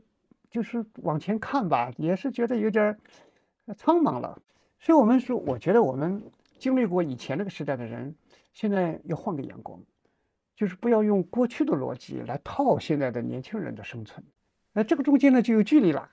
[0.49, 2.97] 就是往前看吧，也是觉得有点
[3.77, 4.41] 苍茫了。
[4.79, 6.21] 所以我们说，我觉得我们
[6.57, 8.15] 经历过以前那个时代的人，
[8.53, 9.79] 现在要换个眼光。
[10.53, 14.23] 就是不要用过去的逻辑来套现在的年轻人的生存，
[14.73, 16.07] 那这个中间呢就有距离了，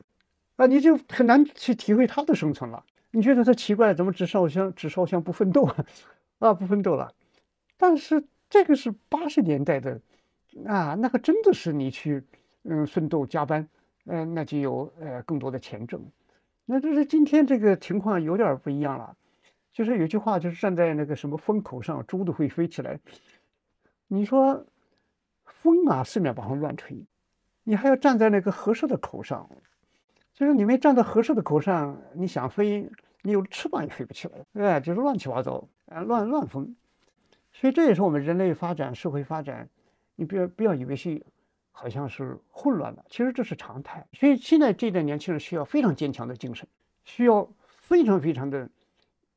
[0.56, 2.82] 啊，你就很难去体会他的生存了。
[3.10, 5.64] 你觉得他奇怪，怎么只烧香只烧香不奋斗
[6.38, 6.54] 啊？
[6.54, 7.12] 不奋斗了。
[7.76, 10.00] 但是这个是八十年代的，
[10.66, 12.22] 啊，那个真的是你去
[12.62, 13.68] 嗯奋斗加班，
[14.06, 16.00] 嗯，那就有呃更多的钱挣。
[16.64, 19.16] 那就是今天这个情况有点不一样了，
[19.72, 22.98] 就是有句话就是站在那个什么风口上，猪都会飞起来。
[24.06, 24.66] 你说
[25.44, 27.06] 风啊，四面八方乱吹，
[27.64, 29.48] 你还要站在那个合适的口上，
[30.32, 32.90] 就是你没站在合适的口上，你想飞，
[33.22, 36.74] 你有翅膀也飞不起来，哎，就是乱七八糟，啊，乱乱风。
[37.60, 39.68] 所以这也是我们人类发展、社会发展，
[40.14, 41.20] 你不要不要以为是
[41.72, 44.06] 好像是混乱了，其实这是常态。
[44.12, 46.68] 所以现在这代年轻人需要非常坚强的精神，
[47.04, 48.70] 需要非常非常的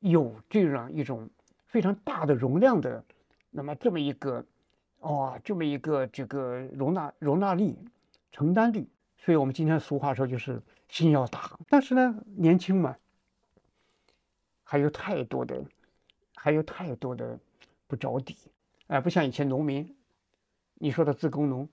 [0.02, 1.28] 有这样一种
[1.66, 3.04] 非常大的容量的，
[3.50, 4.46] 那么这么一个，
[5.00, 7.76] 哦，这么一个这个容纳容纳力、
[8.32, 8.88] 承担力。
[9.18, 12.96] 所以我们今天俗话说就是心要大，但是呢，年轻嘛，
[14.64, 15.64] 还有太多的，
[16.36, 17.40] 还有太多的
[17.92, 18.38] 不着底，
[18.88, 19.94] 哎，不像以前农民，
[20.76, 21.68] 你说的自耕农，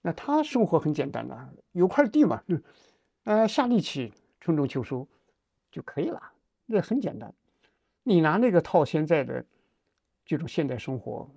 [0.00, 2.62] 那他生活很简单的，有块地嘛，嗯，
[3.24, 5.06] 呃，下力气，春种秋收
[5.70, 6.32] 就可以了，
[6.64, 7.34] 那很简单。
[8.02, 9.44] 你拿那个套现在的
[10.24, 11.28] 这种现代生活，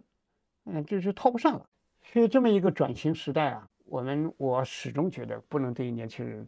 [0.63, 1.69] 嗯，就是套不上了。
[2.01, 3.69] 所以这么一个转型时代啊。
[3.87, 6.47] 我们我始终觉得不能对年轻人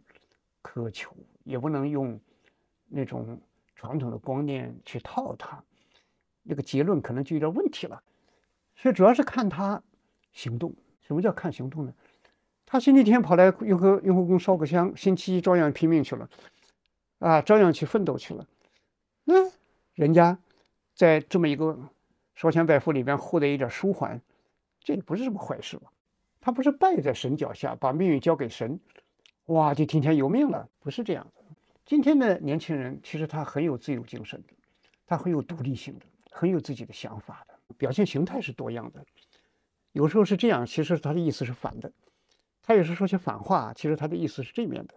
[0.62, 1.14] 苛求，
[1.44, 2.18] 也不能用
[2.88, 3.38] 那种
[3.76, 5.62] 传统的观念去套他，
[6.42, 8.02] 那个结论可能就有点问题了。
[8.76, 9.82] 所以主要是看他
[10.32, 10.74] 行动。
[11.00, 11.94] 什么叫看行动呢？
[12.66, 16.28] 他星期天跑来雍和雍和宫烧个香，星期一照样拼命去了，
[17.18, 18.46] 啊，照样去奋斗去了。
[19.24, 19.34] 那
[19.94, 20.38] 人家
[20.94, 21.78] 在这么一个
[22.34, 24.20] 烧香拜佛里边获得一点舒缓，
[24.80, 25.90] 这也不是什么坏事吧？
[26.42, 28.78] 他不是拜在神脚下，把命运交给神，
[29.46, 31.42] 哇，就听天由命了，不是这样的。
[31.86, 34.52] 今天的年轻人其实他很有自由精神的，
[35.06, 39.04] 他很有独立性的，很有自己的想法的，表现形态是多样的。
[39.92, 41.90] 有时候是这样，其实他的意思是反的；
[42.62, 44.94] 他有时候说些反话，其实他的意思是这面的。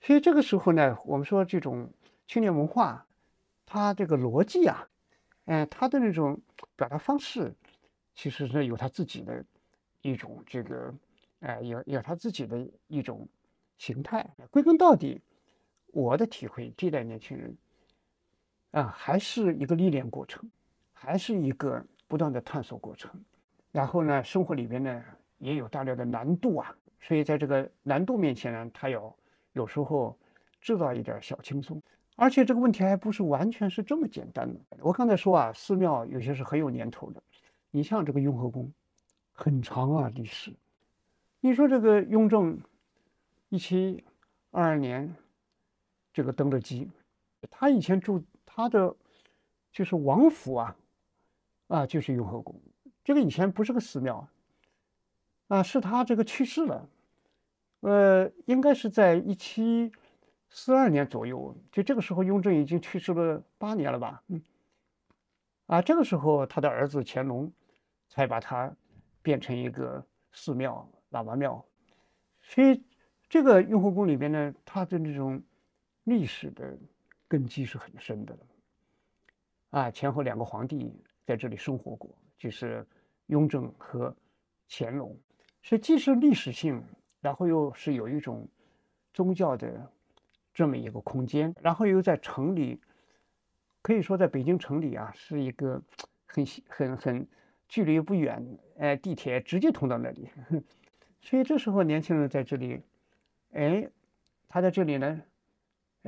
[0.00, 1.92] 所以这个时候呢，我们说这种
[2.26, 3.06] 青年文化，
[3.66, 4.88] 它这个逻辑啊，
[5.46, 6.40] 哎，它的那种
[6.76, 7.54] 表达方式，
[8.14, 9.44] 其实是有他自己的。
[10.00, 10.94] 一种这个，
[11.40, 13.28] 哎，有有他自己的一种
[13.78, 14.24] 形态。
[14.48, 15.20] 归根到底，
[15.88, 17.54] 我的体会，这代年轻人
[18.72, 20.48] 啊，还是一个历练过程，
[20.92, 23.10] 还是一个不断的探索过程。
[23.72, 25.02] 然后呢，生活里边呢
[25.38, 29.14] 也有大量的难度啊，所以在这个难度面前呢，他要
[29.52, 30.18] 有时候
[30.60, 31.82] 制造一点小轻松。
[32.16, 34.60] 而且这个问题还不是完全是这么简单的。
[34.80, 37.22] 我刚才说啊，寺庙有些是很有年头的，
[37.70, 38.72] 你像这个雍和宫。
[39.40, 40.52] 很长啊，历史。
[41.38, 42.60] 你说这个雍正
[43.50, 44.02] 一七
[44.50, 45.14] 二二年
[46.12, 46.90] 这个登了基，
[47.48, 48.20] 他以前住
[48.58, 48.92] 他的
[49.70, 50.76] 就是王府啊，
[51.68, 52.60] 啊就是雍和宫。
[53.04, 54.16] 这个以前不是个寺庙
[55.46, 56.88] 啊，啊是他这个去世了，
[57.82, 59.92] 呃，应该是在一七
[60.48, 61.56] 四二年左右。
[61.70, 64.24] 就这个时候，雍正已经去世了八年了吧？
[64.26, 64.42] 嗯，
[65.66, 67.52] 啊，这个时候他的儿子乾隆
[68.08, 68.74] 才把他。
[69.20, 71.62] 变成一个寺庙、喇嘛庙，
[72.40, 72.82] 所以
[73.28, 75.42] 这个雍和宫里边呢，它的那种
[76.04, 76.78] 历史的
[77.28, 78.36] 根基是很深的。
[79.70, 80.92] 啊，前后两个皇帝
[81.24, 82.84] 在这里生活过，就是
[83.26, 84.12] 雍正和
[84.68, 85.16] 乾隆，
[85.62, 86.82] 所以既是历史性，
[87.20, 88.48] 然后又是有一种
[89.12, 89.92] 宗教的
[90.52, 92.80] 这么一个空间，然后又在城里，
[93.82, 95.80] 可以说在北京城里啊，是一个
[96.26, 97.28] 很很很。
[97.70, 98.42] 距离不远，
[98.78, 100.30] 哎，地铁直接通到那里，
[101.20, 102.82] 所以这时候年轻人在这里，
[103.52, 103.86] 哎，
[104.48, 105.20] 他在这里呢，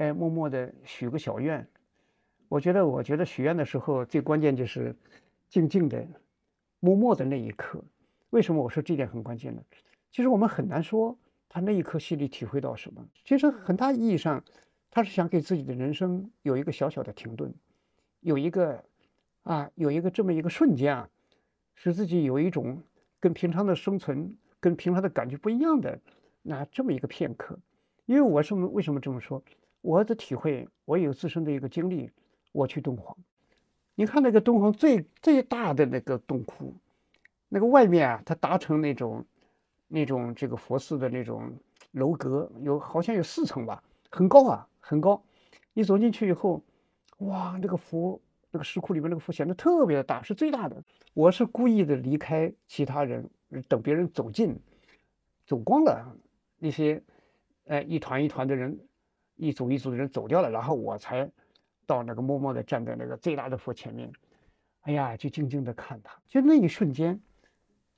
[0.00, 1.68] 哎，默默的许个小愿。
[2.48, 4.96] 我觉得，我觉得许愿的时候最关键就是
[5.50, 6.02] 静静的、
[6.80, 7.84] 默默的那一刻。
[8.30, 9.62] 为什么我说这点很关键呢？
[10.10, 11.18] 其实我们很难说
[11.50, 13.06] 他那一刻心里体会到什么。
[13.26, 14.42] 其实很大意义上，
[14.90, 17.52] 他是想给自己的人生有一个小小的停顿，
[18.20, 18.82] 有一个
[19.42, 21.10] 啊，有一个这么一个瞬间啊。
[21.74, 22.82] 使自己有一种
[23.20, 26.00] 跟平常的生存、跟平常的感觉不一样的
[26.40, 27.58] 那这么一个片刻，
[28.06, 29.42] 因为我是为什么这么说？
[29.80, 32.10] 我的体会，我有自身的一个经历。
[32.52, 33.16] 我去敦煌，
[33.94, 36.74] 你看那个敦煌最最大的那个洞窟，
[37.48, 39.24] 那个外面啊，它搭成那种
[39.86, 41.52] 那种这个佛寺的那种
[41.92, 45.22] 楼阁，有好像有四层吧，很高啊，很高。
[45.72, 46.62] 你走进去以后，
[47.18, 48.20] 哇，那个佛。
[48.52, 50.82] 那个石窟里面那个佛显得特别的大，是最大的。
[51.14, 53.30] 我是故意的离开其他人，
[53.68, 54.58] 等别人走近，
[55.46, 56.16] 走光了，
[56.58, 57.00] 那些，
[57.68, 58.76] 哎，一团一团的人，
[59.40, 61.28] 一组一组的人走掉了，然后我才
[61.86, 64.12] 到那个默默的站在那个最大的佛前面，
[64.82, 66.20] 哎呀，就静静的看他。
[66.28, 67.18] 就那一瞬间，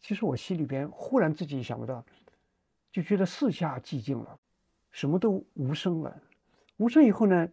[0.01, 2.05] 其实我心里边忽然自己想不到，
[2.93, 4.39] 就觉得四下寂静了，
[4.93, 6.23] 什么都无声了。
[6.77, 7.49] 无声以后呢？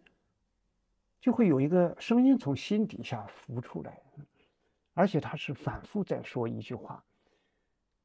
[1.20, 4.00] 就会有一个声音从心底下浮出来，
[4.94, 7.04] 而且他是反复在说一句话，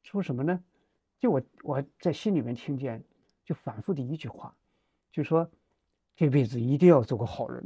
[0.02, 0.62] 说什么呢？
[1.18, 3.02] 就我我在心里面听见，
[3.42, 4.54] 就反复的一句话，
[5.10, 5.50] 就说
[6.16, 7.62] 这辈子一定要做个好人，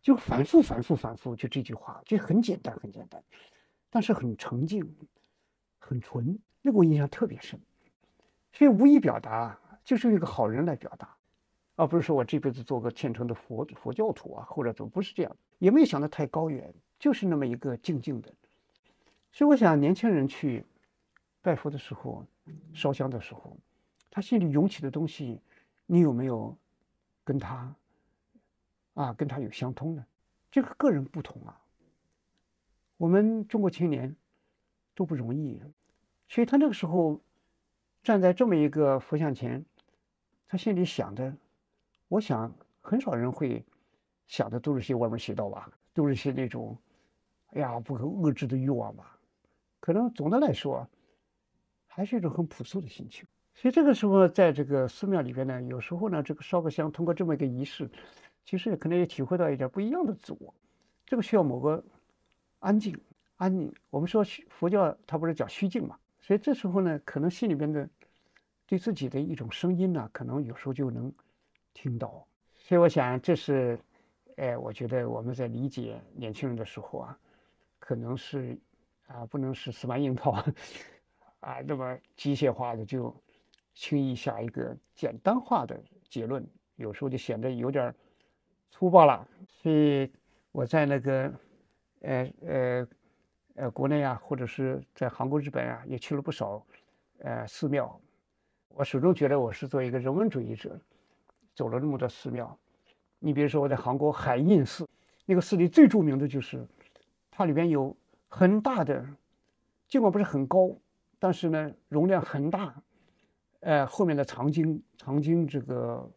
[0.00, 3.22] 就反复反复反复，就这句话，就很简单很简单，
[3.90, 4.88] 但是很澄净，
[5.78, 7.60] 很纯，那个我印象特别深，
[8.52, 11.16] 所以无意表达就是一个好人来表达。
[11.76, 18.30] 而不是说我这辈子做个虔诚的佛佛教徒啊，或者怎么不是这样，也没有想得太高远，就是那么一个静静的。
[19.32, 20.62] 所以我想，年轻人去
[21.40, 22.22] 拜佛的时候，
[22.74, 23.56] 烧香的时候，
[24.10, 25.40] 他心里涌起的东西，
[25.86, 26.54] 你有没有
[27.24, 27.74] 跟他
[29.00, 30.04] 啊，跟他有相通的？
[30.50, 31.58] 这个个人不同啊。
[32.98, 34.14] 我们中国青年
[34.94, 35.58] 都不容易，
[36.28, 37.18] 所以他那个时候
[38.02, 39.64] 站在这么一个佛像前，
[40.46, 41.34] 他心里想的，
[42.08, 43.64] 我想很少人会
[44.26, 46.76] 想的都是些歪门邪道吧，都是些那种，
[47.54, 49.18] 哎呀不可遏制的欲望吧。
[49.80, 50.86] 可能总的来说，
[51.86, 53.26] 还是一种很朴素的心情。
[53.54, 57.90] 所以这个时候，在这个寺庙里边呢，有时候呢，这个烧个香，通过这么一个仪式，
[58.50, 60.52] 其实可能也体会到一点不一样的自我。
[61.06, 61.84] 这个需要某个。
[62.58, 63.00] 安静，
[63.36, 63.72] 安宁。
[63.90, 65.96] 我们说佛教，它不是讲虚静嘛？
[66.18, 67.88] 所以这时候呢，可能心里边的
[68.66, 71.10] 对自己的一种声音呢，可能有时候就能
[71.72, 72.26] 听到。
[72.58, 73.78] 所以我想，这是，
[74.36, 77.18] 哎，我觉得我们在理解年轻人的时候啊，
[77.78, 78.58] 可能是
[79.06, 80.32] 啊，不能是死板硬套
[81.38, 83.14] 啊，那么机械化的就
[83.74, 86.44] 轻易下一个简单化的结论，
[86.74, 87.94] 有时候就显得有点儿
[88.70, 89.26] 粗暴了。
[89.48, 90.10] 所以
[90.52, 91.32] 我在那个。
[92.02, 92.88] 呃呃
[93.56, 96.64] 呃，国内啊，或者是在韩国、日本啊，也去了不少
[97.18, 98.00] 呃寺庙。
[98.70, 100.80] 我始终觉得我是做一个人文主义者，
[101.54, 102.58] 走了那么多寺庙。
[103.18, 104.88] 你比如说我在韩国海印寺，
[105.26, 106.66] 那个寺里最著名的就是
[107.30, 107.94] 它里边有
[108.28, 109.06] 很大的，
[109.86, 110.74] 尽管不是很高，
[111.18, 112.74] 但是呢容量很大。
[113.60, 116.10] 呃，后面的藏经藏经这个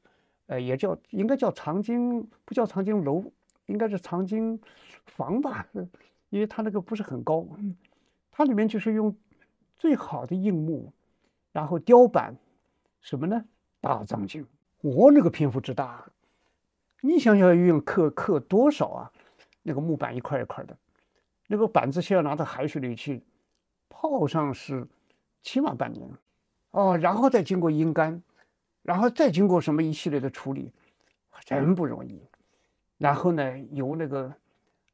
[0.48, 3.24] 呃也叫应该叫藏经，不叫藏经楼。
[3.68, 4.60] 应该是藏经
[5.06, 5.66] 房吧，
[6.30, 7.48] 因为它那个不是很高，
[8.30, 9.16] 它里面就是用
[9.78, 10.92] 最好的硬木，
[11.54, 12.36] 然后雕版
[13.00, 13.46] 什么呢？
[13.80, 14.46] 大藏经，
[14.82, 16.06] 我那个篇幅之大，
[17.00, 19.12] 你想想要用刻刻多少啊？
[19.62, 20.78] 那个木板一块一块的，
[21.48, 23.24] 那个板子先要拿到海水里去
[23.88, 24.86] 泡上是
[25.42, 26.06] 起码半年，
[26.72, 28.22] 哦，然后再经过阴干，
[28.84, 30.72] 然后再经过什么一系列的处理，
[31.46, 32.22] 真不容易。
[32.98, 34.34] 然后呢，由那个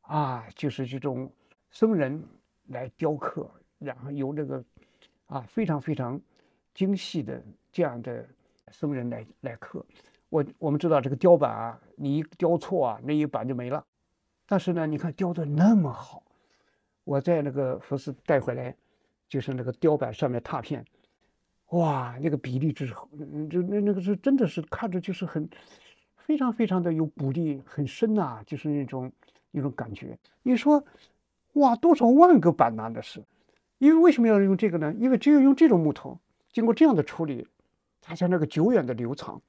[0.01, 1.31] 啊，就是这种
[1.69, 2.23] 僧人
[2.67, 4.63] 来雕刻，然后由那个
[5.27, 6.19] 啊非常非常
[6.73, 8.25] 精细的这样的
[8.71, 9.85] 僧人来来刻。
[10.29, 13.83] 我我们知道这个雕版啊，你一雕错啊，那一版就没了。
[14.45, 16.23] 但是呢，你看雕的那么好，
[17.03, 18.75] 我在那个佛寺带回来，
[19.27, 20.85] 就是那个雕版上面拓片，
[21.70, 23.09] 哇，那个比例之好，
[23.49, 25.49] 就那那个是真的是看着就是很。
[26.26, 29.11] 非常非常的有补力，很深呐，就是那种
[29.49, 30.15] 一种感觉。
[30.43, 30.86] 你说，
[31.53, 32.88] 哇，多少万个板呐？
[32.93, 33.24] 那是，
[33.80, 34.93] 因为为什么要用这个呢？
[34.99, 36.20] 因为只有用这种木头，
[36.53, 37.47] 经过这样的处理，
[37.99, 39.41] 它才那个久远的流长。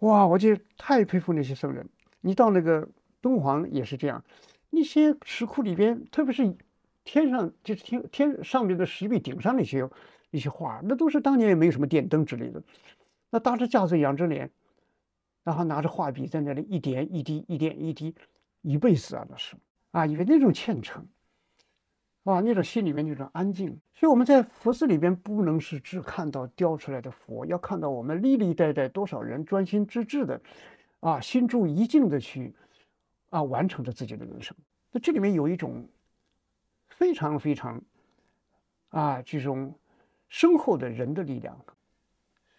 [0.00, 1.88] 哇，我就太佩服那些僧人。
[2.22, 2.88] 你到那个
[3.20, 4.24] 敦煌也是这样，
[4.70, 6.56] 那些石窟里边，特别是
[7.04, 9.88] 天上就是天天上面的石壁顶上那些
[10.30, 12.62] 一些画，那都是当年也没有什么电灯之类的，
[13.30, 14.50] 那搭着架子仰着脸。
[15.44, 18.14] 然后拿着画笔在那里一点一滴，一点一滴，
[18.60, 19.56] 一辈子啊，那是
[19.92, 21.02] 啊，因为那种虔诚，
[22.24, 23.68] 啊，那种心里面那种安静。
[23.94, 30.38] 所以我们在佛寺里边不能是只看到雕出来的佛，要看到我们历历代代多少人专心致志的，
[31.00, 32.54] 啊，心住一境的去
[33.30, 34.54] 啊完成着自己的人生。
[34.92, 35.88] 那这里面有一种
[36.88, 37.80] 非常非常
[38.90, 39.74] 啊这种
[40.28, 41.64] 深厚的人的力量。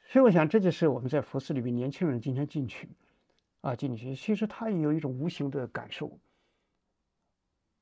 [0.07, 2.89] 所以我想，这就是我们在佛寺里面年轻人今天进去，
[3.61, 6.19] 啊，进去，其实他也有一种无形的感受，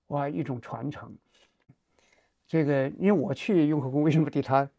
[0.07, 1.17] 哇，一种传承。
[2.47, 4.69] 这个，因为我去雍和宫，为什么对他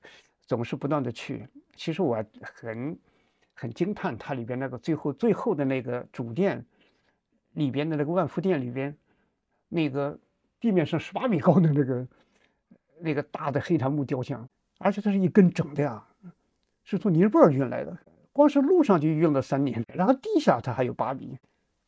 [0.42, 1.48] 总是不断的去？
[1.74, 2.98] 其实我很
[3.54, 6.64] 很惊叹，它里边那个最后最后的那个主殿
[7.52, 8.96] 里边的那个万福殿里边，
[9.68, 10.18] 那个
[10.61, 12.09] 地面上十八米高的那个
[13.00, 14.48] 那个大的黑檀木雕像，
[14.79, 16.05] 而且它是一根整的呀。
[16.85, 17.99] 是从尼泊尔运来的，
[18.33, 21.37] 光是路上就运了三年，然后地下它还有八米，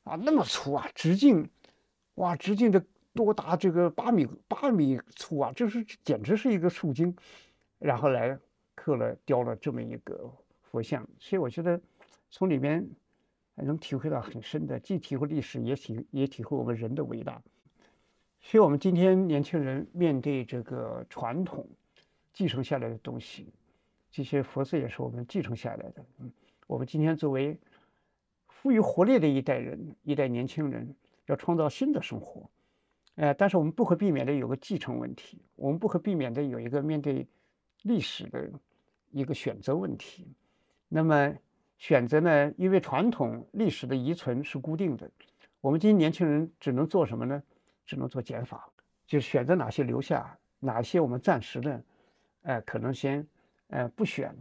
[0.05, 1.49] 啊，那么粗啊，直径，
[2.17, 2.85] 哇，直径的
[3.15, 7.17] 多达这个八米八米粗啊，就是简直是一个树精，
[7.79, 8.39] 然后来
[8.75, 10.31] 刻了雕了这么一个
[10.61, 11.81] 佛像，所以我觉得
[12.31, 12.87] 从里面
[13.55, 17.41] 能体会到很深的，既体会历史，也体也体会我们人的伟大。
[18.43, 21.67] 所以我们今天年轻人面对这个传统
[22.33, 23.53] 继承下来的东西。
[24.11, 26.05] 这些佛寺也是我们继承下来的。
[26.19, 26.31] 嗯，
[26.67, 27.59] 我们今天作为
[28.49, 30.95] 富于活力的一代人，一代年轻人，
[31.27, 32.49] 要创造新的生活。
[33.15, 37.27] 呃，但是我们不可避免的有个继承问题，我们不可避免的有一个面对
[37.83, 38.51] 历史的
[39.11, 40.27] 一个选择问题。
[40.89, 41.35] 那么，
[41.79, 45.11] 选择呢，因为传统历史的遗存是固定的，
[45.61, 47.43] 我们今天年轻人只能做什么呢？
[47.87, 48.71] 只能做减法，
[49.07, 51.83] 就是选择哪些留下，哪些我们暂时的，
[52.43, 53.27] 呃，可能先
[53.69, 54.35] 呃不选，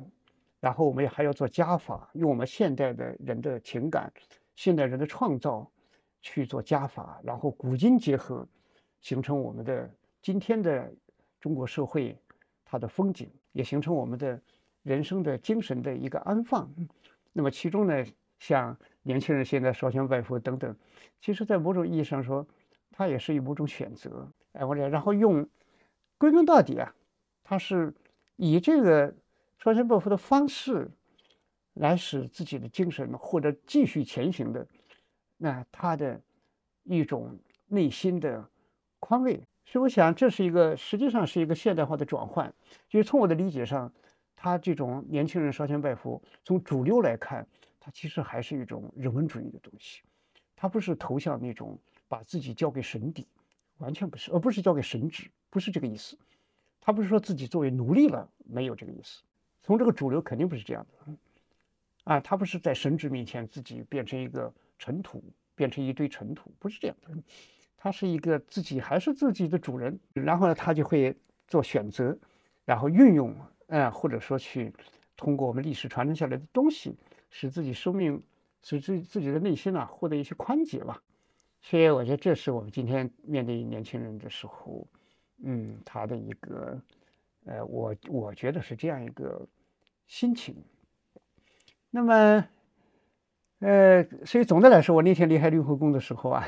[0.60, 4.12] 然后我们也还要做加法，用我们现代的人的情感、
[4.56, 5.70] 现代人的创造
[6.22, 8.48] 去做加法，然后古今结合，
[9.02, 9.90] 形成我们的
[10.22, 10.92] 今天的
[11.40, 12.18] 中国社会
[12.66, 14.40] 它的风景，也形成我们的
[14.84, 16.70] 人生的精神的一个安放。
[17.32, 18.06] 那么其中呢，
[18.40, 20.76] 像年轻人现在烧香拜佛等等，
[21.22, 22.46] 其实，在某种意义上说，
[22.92, 24.28] 它也是一某种选择。
[24.54, 25.48] 哎，我讲，然后用
[26.18, 26.94] 归根到底啊，
[27.50, 27.92] 他是
[28.36, 29.12] 以这个
[29.58, 30.92] 烧香拜佛的方式，
[31.74, 34.68] 来使自己的精神或者继续前行的，
[35.36, 36.22] 那他的
[36.84, 38.48] 一种内心的
[39.00, 39.42] 宽慰。
[39.66, 42.54] 所以，我想这是一个实际上是一个现代化的转换。
[42.88, 43.92] 就是从我的理解上。
[44.42, 47.46] 他这种年轻人烧香拜佛，从主流来看，
[47.78, 50.02] 他其实还是一种人文主义的东西，
[50.56, 51.78] 他不是投向那种
[52.08, 53.28] 把自己交给神邸，
[53.80, 56.18] 完全不是，而不是交给神旨，不是这个意思。
[56.90, 59.22] 他不是说自己作为奴隶了，没有这个意思。
[59.62, 61.14] 从这个主流肯定不是这样的，
[62.04, 65.24] 啊，他不是在神职面前自己变成一个尘土，
[65.54, 67.10] 变成一堆尘土，不是这样的。
[67.78, 71.16] 他是一个自己还是自己的主人，然后呢，他就会
[71.48, 72.18] 做选择，
[72.66, 73.36] 然后运用。
[73.68, 74.74] 嗯，或者说去
[75.16, 76.98] 通过我们历史传承下来的东西，
[77.30, 78.20] 使自己生命，
[78.64, 81.00] 使自自己的内心啊获得一些宽解吧。
[81.62, 84.88] 所以我觉得这是我们今天面对年轻人的时候，
[85.44, 86.82] 嗯，他的一个，
[87.46, 89.48] 呃，我我觉得是这样一个
[90.08, 90.56] 心情。
[91.90, 92.46] 那么，
[93.60, 96.46] 呃，所以总的来说，我那天离开六合宫的时候啊，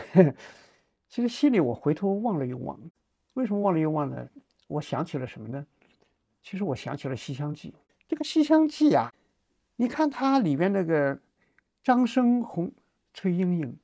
[1.09, 2.79] 其实心里我回头望了又望，
[3.33, 4.27] 为什么望了又望呢？
[4.67, 5.65] 我想起了什么呢？
[6.41, 7.69] 其实我想起了《西厢记》，
[8.07, 9.13] 这个《西厢记》啊，
[9.75, 11.19] 你看它里边那个
[11.83, 12.71] 张生、红
[13.13, 13.77] 崔莺莺，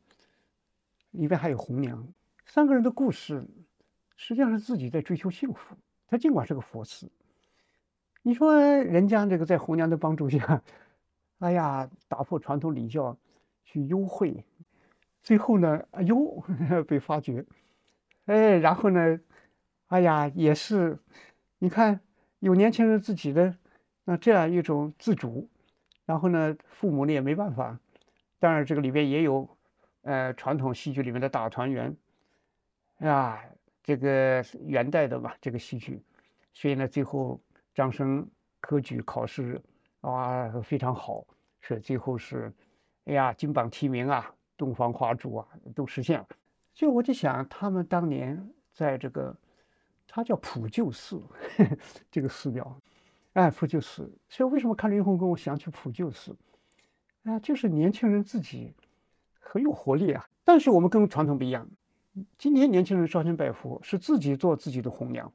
[1.12, 2.08] 里边还有红娘，
[2.46, 3.46] 三个人的故事，
[4.18, 5.78] 实际上是自己在追求幸福。
[6.10, 7.10] 他尽管是个佛寺，
[8.24, 10.62] 你说人家这个在红娘的帮助下，
[11.40, 13.18] 哎呀，打破传统礼教
[13.64, 14.44] 去幽会，
[15.24, 16.44] 最后呢，哎呦，
[16.86, 17.46] 被发觉，
[18.26, 19.18] 哎，然后呢，
[19.88, 21.00] 哎呀，也是，
[21.60, 22.02] 你看。
[22.40, 23.58] 有年轻人自己的
[24.04, 25.50] 那这样一种自主，
[26.06, 27.80] 然后呢，父母呢也没办法。
[28.38, 29.50] 当然，这个里边也有，
[30.04, 31.98] 呃，传统戏剧里面的大团圆，
[33.00, 33.42] 啊，
[33.88, 36.04] 这个元代的嘛，这个戏剧。
[36.54, 37.42] 所以呢，最后
[37.74, 38.30] 张生
[38.60, 39.62] 科举考试
[40.02, 41.26] 啊非常好，
[41.62, 42.54] 是最后是，
[43.06, 46.28] 哎呀，金榜题名啊，洞房花烛啊都实现了。
[46.74, 49.34] 就我就想，他们当年在这个。
[50.10, 51.22] 它叫普救寺，
[52.10, 52.82] 这个寺庙，
[53.34, 54.10] 哎，普救寺。
[54.30, 56.34] 所以为什么看了云虹宫，我想起普救寺？
[57.24, 58.74] 啊，就是年轻人自己
[59.38, 60.26] 很有活力啊。
[60.46, 61.70] 但是我们跟传统不一样，
[62.38, 65.32] 今天年轻人烧香拜佛是自己做自己的红娘，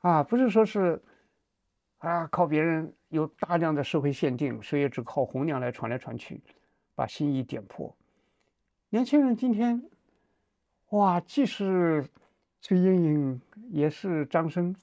[0.00, 1.02] 啊，不是说是
[1.98, 6.42] 啊靠别人有大量的社会限定，所以只靠红娘来传来传去，
[6.94, 7.96] 把心意点破。
[8.88, 9.82] 年轻人今天，
[10.90, 12.04] 哇，既是。
[12.62, 14.74] 崔莺莺也是张生，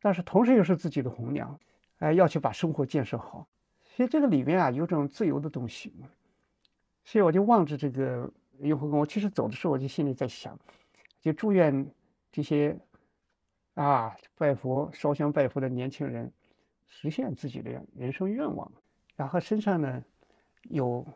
[0.00, 1.60] 但是同时又是自己的红娘，
[1.98, 3.46] 哎，要去把生活建设好。
[3.84, 5.92] 所以这个里面啊，有种自由的东西。
[7.04, 8.32] 所以我就望着这个
[8.66, 10.58] 雍和宫，我其实走的时候，我就心里在想，
[11.20, 11.90] 就祝愿
[12.30, 12.78] 这些
[13.74, 16.32] 啊拜佛、烧香拜佛的年轻人
[16.86, 18.70] 实现自己的人生愿望，
[19.16, 20.04] 然后身上呢
[20.64, 21.06] 有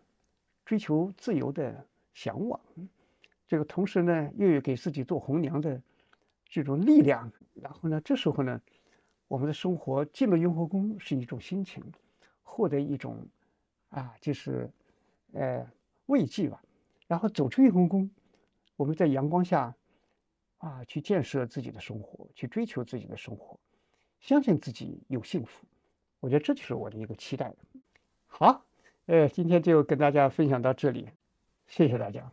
[0.64, 2.61] 追求自由的向往。
[3.47, 5.80] 这个同时呢，又有给自己做红娘的
[6.44, 8.61] 这种力量，然后呢，这时候呢，
[9.28, 11.84] 我们的生活进了雍和宫是一种心情，
[12.42, 13.24] 获得一种
[13.90, 14.68] 啊，就是
[15.32, 15.64] 呃
[16.07, 16.61] 慰藉吧。
[17.07, 18.11] 然后走出玉皇宫，
[18.77, 19.75] 我们在阳光下
[20.59, 23.59] 啊，去建设自己的生活，去追求自己的生活，
[24.21, 25.67] 相信自己有幸福。
[26.21, 27.55] 我觉得这就是我的一个期待。
[28.27, 28.65] 好，
[29.07, 31.09] 呃，今天就跟大家分享到这里，
[31.67, 32.33] 谢谢大家。